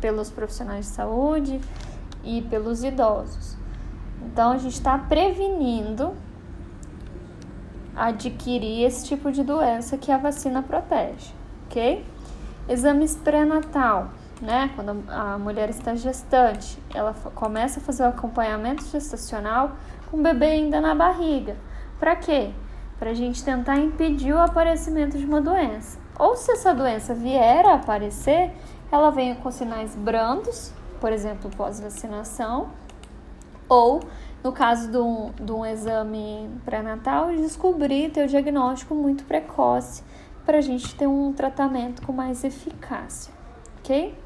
[0.00, 1.60] pelos profissionais de saúde
[2.22, 3.56] e pelos idosos.
[4.22, 6.12] Então, a gente está prevenindo
[8.06, 11.34] adquirir esse tipo de doença que a vacina protege,
[11.66, 12.04] ok?
[12.68, 14.08] Exames pré-natal,
[14.40, 14.70] né?
[14.74, 19.72] Quando a mulher está gestante, ela começa a fazer o acompanhamento gestacional
[20.10, 21.56] com o bebê ainda na barriga.
[21.98, 22.50] Para quê?
[22.98, 25.98] Para a gente tentar impedir o aparecimento de uma doença.
[26.18, 28.52] Ou se essa doença vier a aparecer,
[28.90, 32.68] ela venha com sinais brandos, por exemplo, pós-vacinação,
[33.68, 34.00] ou
[34.42, 40.02] no caso de um, de um exame pré-natal, descobrir ter o diagnóstico muito precoce
[40.44, 43.32] para a gente ter um tratamento com mais eficácia,
[43.78, 44.16] ok?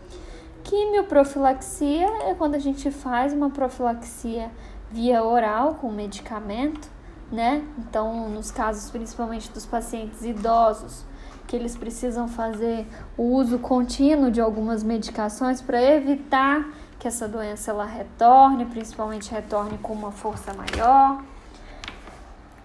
[0.62, 4.50] Quimioprofilaxia é quando a gente faz uma profilaxia
[4.90, 6.88] via oral com medicamento,
[7.30, 7.64] né?
[7.78, 11.04] Então, nos casos principalmente dos pacientes idosos,
[11.46, 12.86] que eles precisam fazer
[13.16, 16.66] o uso contínuo de algumas medicações para evitar
[17.04, 21.22] que essa doença ela retorne, principalmente retorne com uma força maior.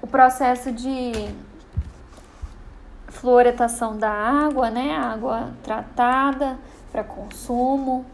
[0.01, 1.11] O processo de
[3.09, 4.95] fluoretação da água, né?
[4.95, 6.57] Água tratada
[6.89, 8.05] para consumo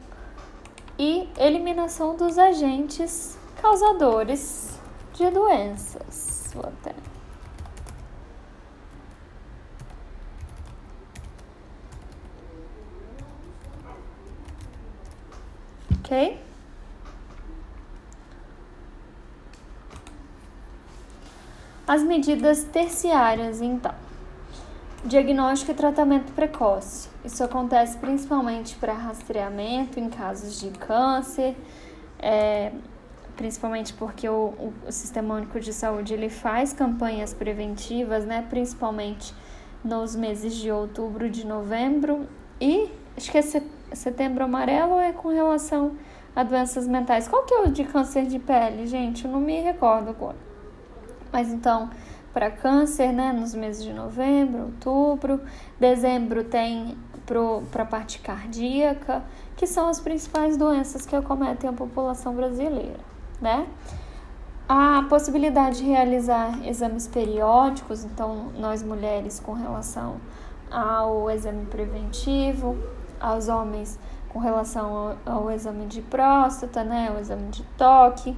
[0.98, 4.80] e eliminação dos agentes causadores
[5.14, 6.50] de doenças.
[6.56, 7.05] Vou até
[16.06, 16.40] ok?
[21.88, 23.94] As medidas terciárias, então.
[25.04, 27.10] Diagnóstico e tratamento precoce.
[27.24, 31.56] Isso acontece principalmente para rastreamento em casos de câncer,
[32.18, 32.72] é,
[33.36, 39.32] principalmente porque o, o, Sistema Único de Saúde ele faz campanhas preventivas, né, principalmente
[39.84, 42.28] nos meses de outubro, de novembro
[42.60, 43.44] e acho que é
[43.96, 45.94] setembro amarelo é com relação
[46.36, 47.28] a doenças mentais.
[47.28, 49.26] Qual que é o de câncer de pele, gente?
[49.26, 50.38] Eu não me recordo agora.
[51.32, 51.90] Mas então,
[52.34, 55.40] para câncer, né, nos meses de novembro, outubro,
[55.80, 56.98] dezembro tem
[57.72, 59.24] para a parte cardíaca,
[59.56, 63.00] que são as principais doenças que acometem a população brasileira,
[63.42, 63.66] né?
[64.68, 70.18] A possibilidade de realizar exames periódicos, então nós mulheres com relação
[70.70, 72.78] ao exame preventivo,
[73.20, 74.00] aos homens
[74.30, 78.38] com relação ao, ao exame de próstata, né, o exame de toque,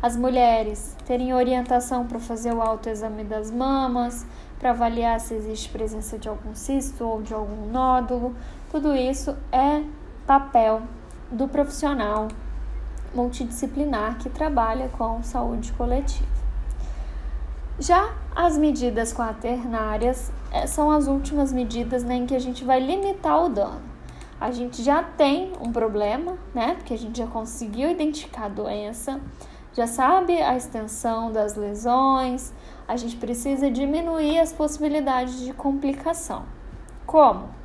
[0.00, 4.24] as mulheres terem orientação para fazer o autoexame das mamas,
[4.58, 8.34] para avaliar se existe presença de algum cisto ou de algum nódulo.
[8.70, 9.82] Tudo isso é
[10.26, 10.82] papel
[11.30, 12.28] do profissional
[13.14, 16.26] multidisciplinar que trabalha com saúde coletiva.
[17.78, 22.80] Já as medidas quaternárias eh, são as últimas medidas né, em que a gente vai
[22.80, 23.97] limitar o dano
[24.40, 26.74] a gente já tem um problema, né?
[26.74, 29.20] Porque a gente já conseguiu identificar a doença,
[29.72, 32.52] já sabe a extensão das lesões,
[32.86, 36.44] a gente precisa diminuir as possibilidades de complicação.
[37.06, 37.58] Como?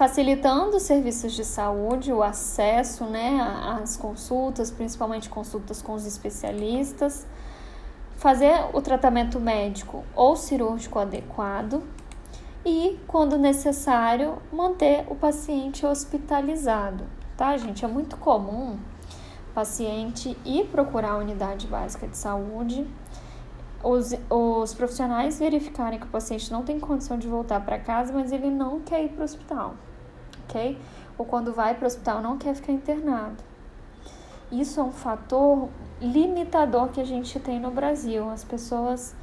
[0.00, 3.38] facilitando os serviços de saúde, o acesso né,
[3.82, 7.26] às consultas, principalmente consultas com os especialistas,
[8.16, 11.82] fazer o tratamento médico ou cirúrgico adequado
[12.64, 17.04] e, quando necessário, manter o paciente hospitalizado,
[17.36, 17.84] tá, gente?
[17.84, 18.78] É muito comum
[19.54, 22.86] paciente ir procurar a unidade básica de saúde,
[23.82, 28.30] os, os profissionais verificarem que o paciente não tem condição de voltar para casa, mas
[28.30, 29.74] ele não quer ir para o hospital,
[30.44, 30.78] ok?
[31.16, 33.42] Ou quando vai para o hospital não quer ficar internado.
[34.52, 35.68] Isso é um fator
[36.00, 38.28] limitador que a gente tem no Brasil.
[38.30, 39.14] As pessoas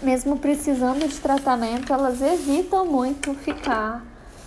[0.00, 4.04] mesmo precisando de tratamento, elas evitam muito ficar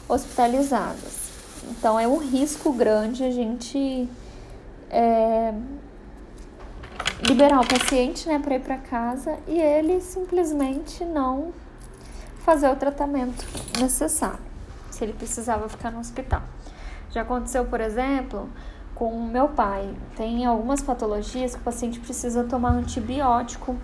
[0.08, 1.26] hospitalizadas.
[1.70, 4.10] Então é um risco grande a gente
[4.89, 5.54] é,
[7.28, 11.54] liberar o paciente né, para ir para casa e ele simplesmente não
[12.39, 13.43] fazer o tratamento
[13.80, 14.43] necessário,
[14.91, 16.43] se ele precisava ficar no hospital.
[17.10, 18.50] Já aconteceu, por exemplo,
[18.93, 19.93] com o meu pai.
[20.16, 23.76] Tem algumas patologias que o paciente precisa tomar antibiótico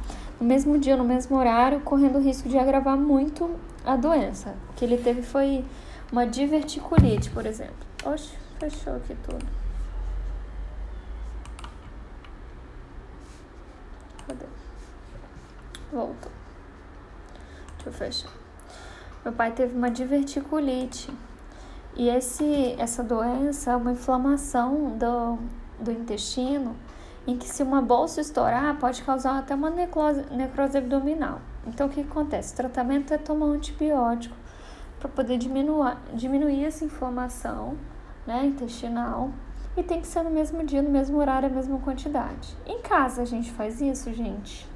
[0.42, 4.56] no mesmo dia, no mesmo horário, correndo o risco de agravar muito a doença.
[4.72, 5.64] O que ele teve foi
[6.12, 7.76] uma diverticulite, por exemplo.
[8.04, 9.46] Oxe, fechou aqui tudo.
[14.28, 14.46] Cadê?
[15.92, 16.32] Voltou.
[17.76, 18.32] Deixa eu fechar.
[19.24, 21.14] Meu pai teve uma diverticulite.
[21.96, 25.38] E esse, essa doença é uma inflamação do,
[25.80, 26.76] do intestino
[27.28, 31.40] em que se uma bolsa estourar pode causar até uma necrose, necrose abdominal.
[31.68, 32.54] Então o que acontece?
[32.54, 34.36] O tratamento é tomar um antibiótico
[35.00, 37.78] para poder diminuir, diminuir essa inflamação
[38.26, 39.32] né, intestinal
[39.76, 42.56] e tem que ser no mesmo dia, no mesmo horário, a mesma quantidade.
[42.66, 44.68] Em casa a gente faz isso, gente?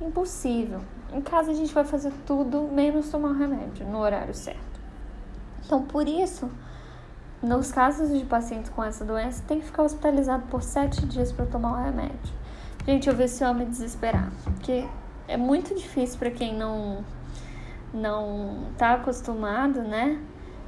[0.00, 0.80] Impossível.
[1.12, 4.80] Em casa a gente vai fazer tudo menos tomar remédio no horário certo.
[5.64, 6.50] Então, por isso,
[7.46, 11.46] nos casos de pacientes com essa doença, tem que ficar hospitalizado por sete dias para
[11.46, 12.34] tomar o remédio.
[12.84, 14.84] Gente, eu vi esse homem desesperar, porque
[15.28, 17.04] é muito difícil para quem não
[17.94, 20.20] não tá acostumado, né?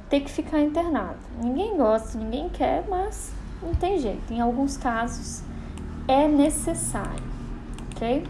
[0.09, 1.19] Ter que ficar internado.
[1.43, 4.33] Ninguém gosta, ninguém quer, mas não tem jeito.
[4.33, 5.43] Em alguns casos
[6.07, 7.23] é necessário,
[7.91, 8.25] ok?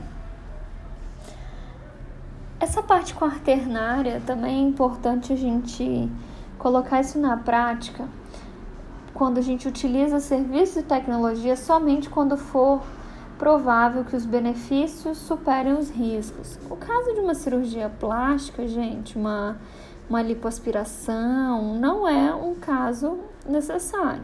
[2.59, 6.11] Essa parte quaternária também é importante a gente
[6.57, 8.05] colocar isso na prática
[9.19, 12.81] quando a gente utiliza serviços e tecnologia somente quando for
[13.37, 16.57] provável que os benefícios superem os riscos.
[16.69, 19.57] O caso de uma cirurgia plástica, gente, uma,
[20.09, 24.23] uma lipoaspiração, não é um caso necessário,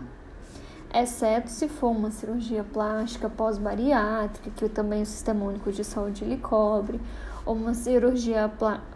[0.93, 6.37] exceto se for uma cirurgia plástica pós-bariátrica, que também o Sistema Único de Saúde lhe
[6.37, 7.01] cobre,
[7.45, 8.51] uma cirurgia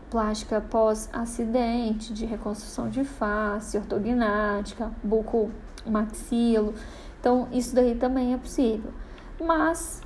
[0.10, 5.52] plástica pós-acidente de reconstrução de face, ortognática, buco
[5.86, 6.74] maxilo.
[7.20, 8.92] Então, isso daí também é possível.
[9.40, 10.02] Mas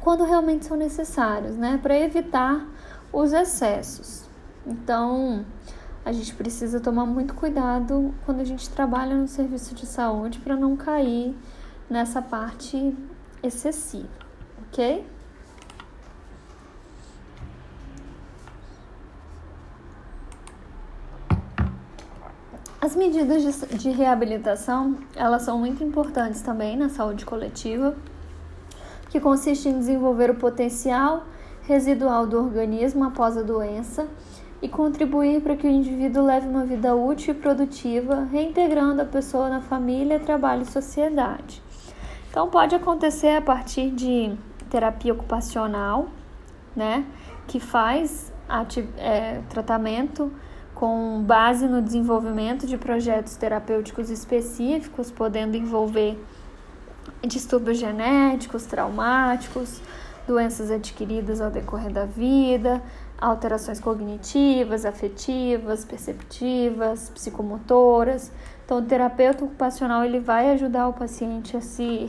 [0.00, 2.66] quando realmente são necessários, né, para evitar
[3.12, 4.28] os excessos.
[4.66, 5.44] Então,
[6.04, 10.56] a gente precisa tomar muito cuidado quando a gente trabalha no serviço de saúde para
[10.56, 11.36] não cair
[11.90, 12.96] nessa parte
[13.42, 14.08] excessiva,
[14.68, 15.04] ok?
[22.88, 27.94] As medidas de, de reabilitação, elas são muito importantes também na saúde coletiva,
[29.10, 31.26] que consiste em desenvolver o potencial
[31.64, 34.08] residual do organismo após a doença
[34.62, 39.50] e contribuir para que o indivíduo leve uma vida útil e produtiva, reintegrando a pessoa
[39.50, 41.62] na família, trabalho e sociedade.
[42.30, 44.34] Então, pode acontecer a partir de
[44.70, 46.08] terapia ocupacional,
[46.74, 47.04] né,
[47.46, 48.32] que faz
[48.96, 50.32] é, tratamento
[50.78, 56.16] com base no desenvolvimento de projetos terapêuticos específicos, podendo envolver
[57.26, 59.80] distúrbios genéticos, traumáticos,
[60.24, 62.80] doenças adquiridas ao decorrer da vida,
[63.20, 68.30] alterações cognitivas, afetivas, perceptivas, psicomotoras.
[68.64, 72.08] Então, o terapeuta ocupacional ele vai ajudar o paciente a se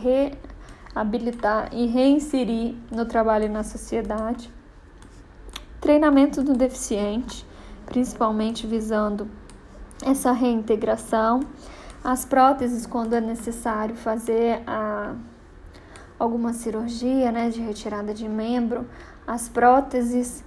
[0.93, 4.51] reabilitar e reinserir no trabalho e na sociedade.
[5.82, 7.49] Treinamento do deficiente
[7.89, 9.27] principalmente visando
[10.05, 11.41] essa reintegração.
[12.03, 15.15] As próteses, quando é necessário fazer a,
[16.17, 18.87] alguma cirurgia né, de retirada de membro,
[19.27, 20.45] as próteses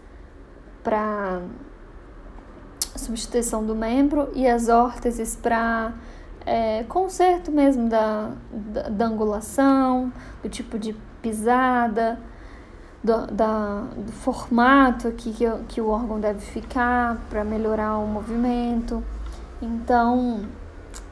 [0.82, 1.42] para
[2.96, 5.92] substituição do membro e as órteses para
[6.46, 10.12] é, conserto mesmo da, da, da angulação,
[10.42, 12.18] do tipo de pisada,
[13.02, 19.02] do, da, do formato aqui que, que o órgão deve ficar para melhorar o movimento.
[19.60, 20.40] Então,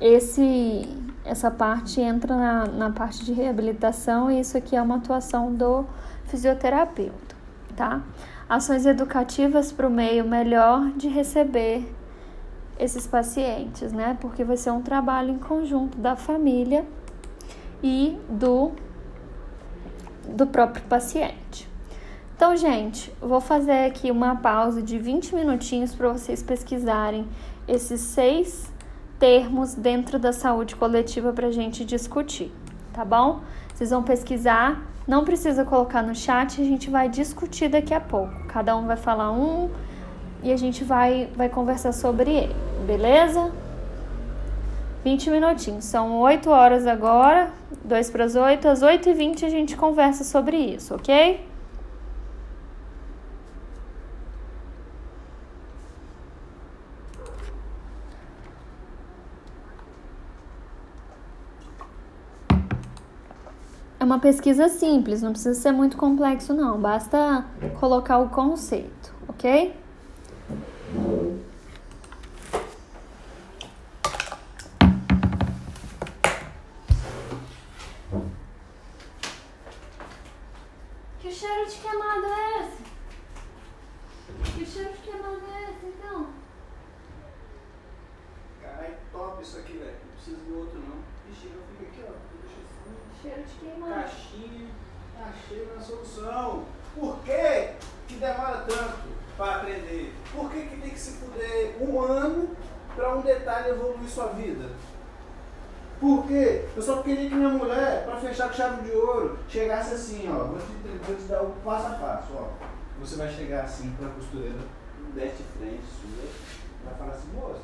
[0.00, 0.88] esse
[1.24, 5.84] essa parte entra na, na parte de reabilitação e isso aqui é uma atuação do
[6.24, 7.36] fisioterapeuta,
[7.76, 8.02] tá?
[8.48, 11.86] Ações educativas para o meio melhor de receber
[12.78, 14.16] esses pacientes, né?
[14.20, 16.84] Porque vai ser um trabalho em conjunto da família
[17.82, 18.72] e do,
[20.26, 21.69] do próprio paciente.
[22.40, 27.28] Então, gente, vou fazer aqui uma pausa de 20 minutinhos para vocês pesquisarem
[27.68, 28.72] esses seis
[29.18, 32.50] termos dentro da saúde coletiva para a gente discutir,
[32.94, 33.42] tá bom?
[33.74, 38.32] Vocês vão pesquisar, não precisa colocar no chat, a gente vai discutir daqui a pouco.
[38.48, 39.68] Cada um vai falar um
[40.42, 43.52] e a gente vai, vai conversar sobre ele, beleza?
[45.04, 47.52] 20 minutinhos, são 8 horas agora,
[47.84, 51.49] 2 para as 8, às 8 e 20 a gente conversa sobre isso, ok?
[64.00, 66.80] É uma pesquisa simples, não precisa ser muito complexo, não.
[66.80, 67.44] Basta
[67.78, 69.76] colocar o conceito, ok?
[81.18, 82.82] Que cheiro de queimado é esse?
[84.56, 86.26] Que cheiro de queimado é esse, então?
[88.62, 89.92] Caralho, top isso aqui, velho.
[90.06, 90.96] Não precisa do outro, não.
[91.30, 92.19] Ixi, eu fico aqui, ó.
[93.22, 93.94] Cheiro de queimado.
[93.94, 94.68] Caixinha,
[95.20, 96.64] achei uma solução.
[96.94, 97.74] Por que
[98.08, 100.14] que demora tanto para aprender?
[100.34, 102.56] Por que que tem que se fuder um ano
[102.94, 104.70] para um detalhe evoluir sua vida?
[106.00, 106.64] Por quê?
[106.74, 110.44] Eu só queria que minha mulher, para fechar com chave de ouro, chegasse assim, ó.
[110.44, 110.64] Vou te,
[111.06, 112.48] vou te dar o passo a passo, ó.
[113.00, 114.58] Você vai chegar assim para a costureira,
[115.14, 116.24] desce frente sua,
[116.84, 117.60] vai falar assim, moça,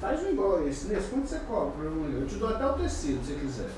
[0.00, 2.22] faz um igual esse, nesse, quanto você cobra para mulher?
[2.22, 3.70] Eu te dou até o tecido, se quiser.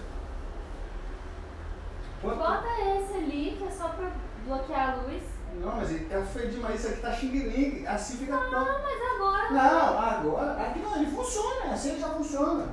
[2.24, 2.38] Quanto?
[2.38, 4.10] Bota esse ali, que é só pra
[4.46, 5.22] bloquear a luz.
[5.60, 8.36] Não, mas ele tá feio demais, isso aqui tá xing assim fica.
[8.36, 9.50] Não, mas agora.
[9.50, 12.68] Não, agora, aqui não, ele funciona, assim ele já funciona.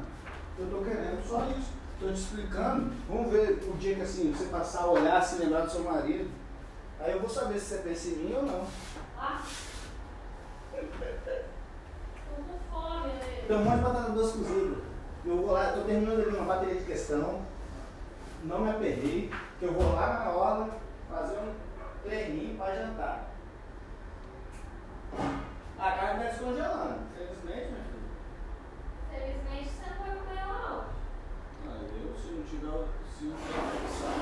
[0.57, 1.71] Eu tô querendo só isso.
[1.99, 2.91] Tô te explicando.
[3.07, 6.31] Vamos ver o dia que assim, você passar a olhar, se lembrar do seu marido.
[6.99, 8.65] Aí eu vou saber se você pensa em mim ou não.
[9.17, 9.41] Ah.
[10.71, 10.77] Tô
[12.41, 13.43] com fome, né?
[13.47, 14.77] Tem um monte de batata doce cozida.
[15.25, 17.41] Eu vou lá, tô terminando ali uma bateria de questão.
[18.43, 20.69] Não me aperrei, que eu vou lá na hora
[21.09, 21.53] fazer um
[22.03, 23.29] treininho para jantar.
[25.77, 28.09] A carne está descongelando, felizmente, meu filho.
[29.11, 30.87] Felizmente você não vai comer ela hoje.
[31.67, 32.87] Ah, eu, se não tiver,
[33.17, 34.17] se não tiver pensar,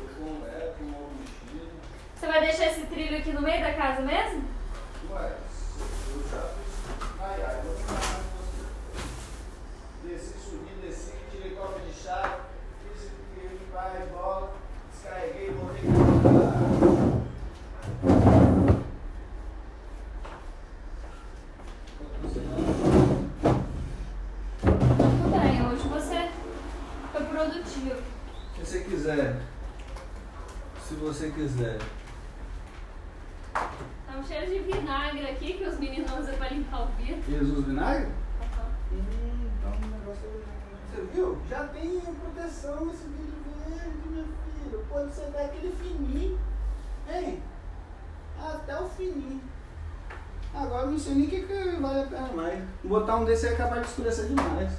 [0.00, 1.70] eu com ela, com um mexido.
[2.14, 4.48] Você vai deixar esse trilho aqui no meio da casa mesmo?
[5.10, 5.36] Ué,
[6.08, 6.72] eu já fiz.
[7.20, 8.64] Ai, ai, vou ficar com você.
[10.04, 11.19] Desci, subi, desci,
[11.60, 12.38] copa de chá,
[12.82, 14.54] fiz aqui, vai, bola,
[14.90, 17.10] descarreguei, voltei pra
[24.60, 26.30] Tudo bem, hoje você
[27.12, 28.02] foi produtivo.
[28.54, 29.40] Se você quiser.
[30.88, 31.78] Se você quiser.
[33.52, 37.22] Tá um cheiro de vinagre aqui que os meninos usam pra limpar o vidro.
[37.28, 38.08] Jesus vinagre?
[38.92, 41.38] Hum, então o negócio é- Você viu?
[41.48, 44.84] Já tem proteção esse vidro verde, meu filho.
[44.88, 46.38] Pode ser daquele fininho.
[47.08, 47.42] Hein?
[48.42, 49.40] Até o fininho.
[50.52, 52.64] Agora eu não sei nem o que, que vale a pena mais.
[52.82, 54.72] Botar um desse é capaz de escurecer demais.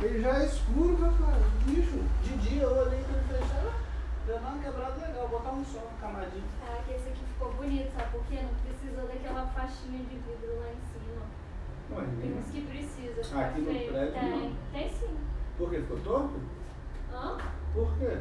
[0.00, 1.42] Ele já é escuro, rapaz.
[1.64, 3.74] Bicho, de dia eu olhei pra ele fechar.
[4.26, 5.28] Deu uma quebrada legal.
[5.28, 6.44] Botar um só, uma camadinha.
[6.66, 8.40] Ah, que esse aqui ficou bonito, sabe por quê?
[8.42, 11.37] Não precisou daquela faixinha de vidro lá em cima.
[11.90, 13.90] Ué, Tem uns que precisa ficar Aqui no feio.
[13.92, 14.56] prédio, Tem, não.
[14.72, 15.16] tem sim.
[15.56, 16.40] Por que ficou torto?
[17.12, 17.36] Hã?
[17.74, 18.18] Por quê?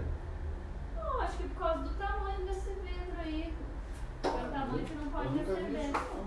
[0.95, 3.53] Não, acho que por causa do tamanho desse vidro aí.
[4.23, 5.79] É um tamanho que não pode receber.
[5.81, 6.25] isso, não.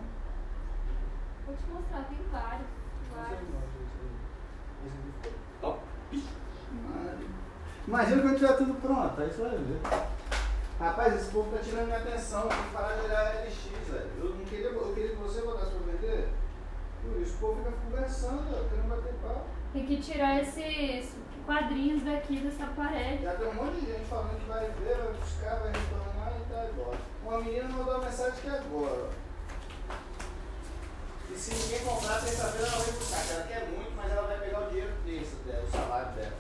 [1.47, 2.67] Vou te mostrar, tem vários.
[3.15, 3.49] Vários.
[7.89, 9.81] Imagina quando tiver tudo pronto, aí você vai ver.
[10.79, 14.11] Rapaz, esse povo tá tirando minha atenção, tem que parar de olhar LX, velho.
[14.19, 16.29] Eu não queria, eu queria que você botasse pra vender.
[17.13, 19.45] Por isso o povo fica conversando, querendo bater papo.
[19.73, 21.13] Tem que tirar esses
[21.47, 23.23] quadrinhos daqui dessa parede.
[23.25, 26.53] Já tem um monte de gente falando que vai ver, vai buscar, vai reclamar e
[26.53, 26.95] tá igual.
[27.25, 29.31] Uma menina mandou uma mensagem que agora, ó.
[31.33, 34.61] E se ninguém comprar, sexta-feira ela vai buscar, ela quer muito, mas ela vai pegar
[34.67, 36.33] o dinheiro desse dela, o salário dela.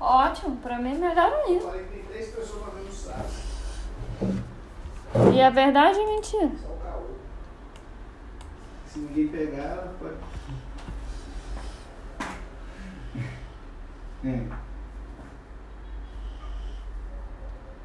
[0.00, 1.64] Ótimo, pra mim é melhor Eu ainda.
[1.64, 3.30] falei que tem três pessoas fazendo saco.
[5.34, 6.50] E é verdade ou mentira?
[6.62, 7.02] Só o caô.
[8.88, 10.16] Se ninguém pegar, ela pode.
[14.24, 14.48] É.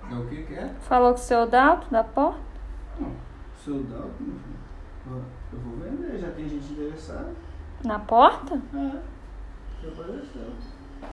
[0.10, 0.74] É o que que é?
[0.82, 2.40] Falou com o seu Dalto da porta?
[3.00, 3.12] Não,
[3.54, 5.26] seu Dalton, meu filho.
[5.52, 7.34] Eu vou vender, já tem gente interessada.
[7.84, 8.56] Na porta?
[8.56, 9.02] É.
[9.84, 10.54] Já apareceu.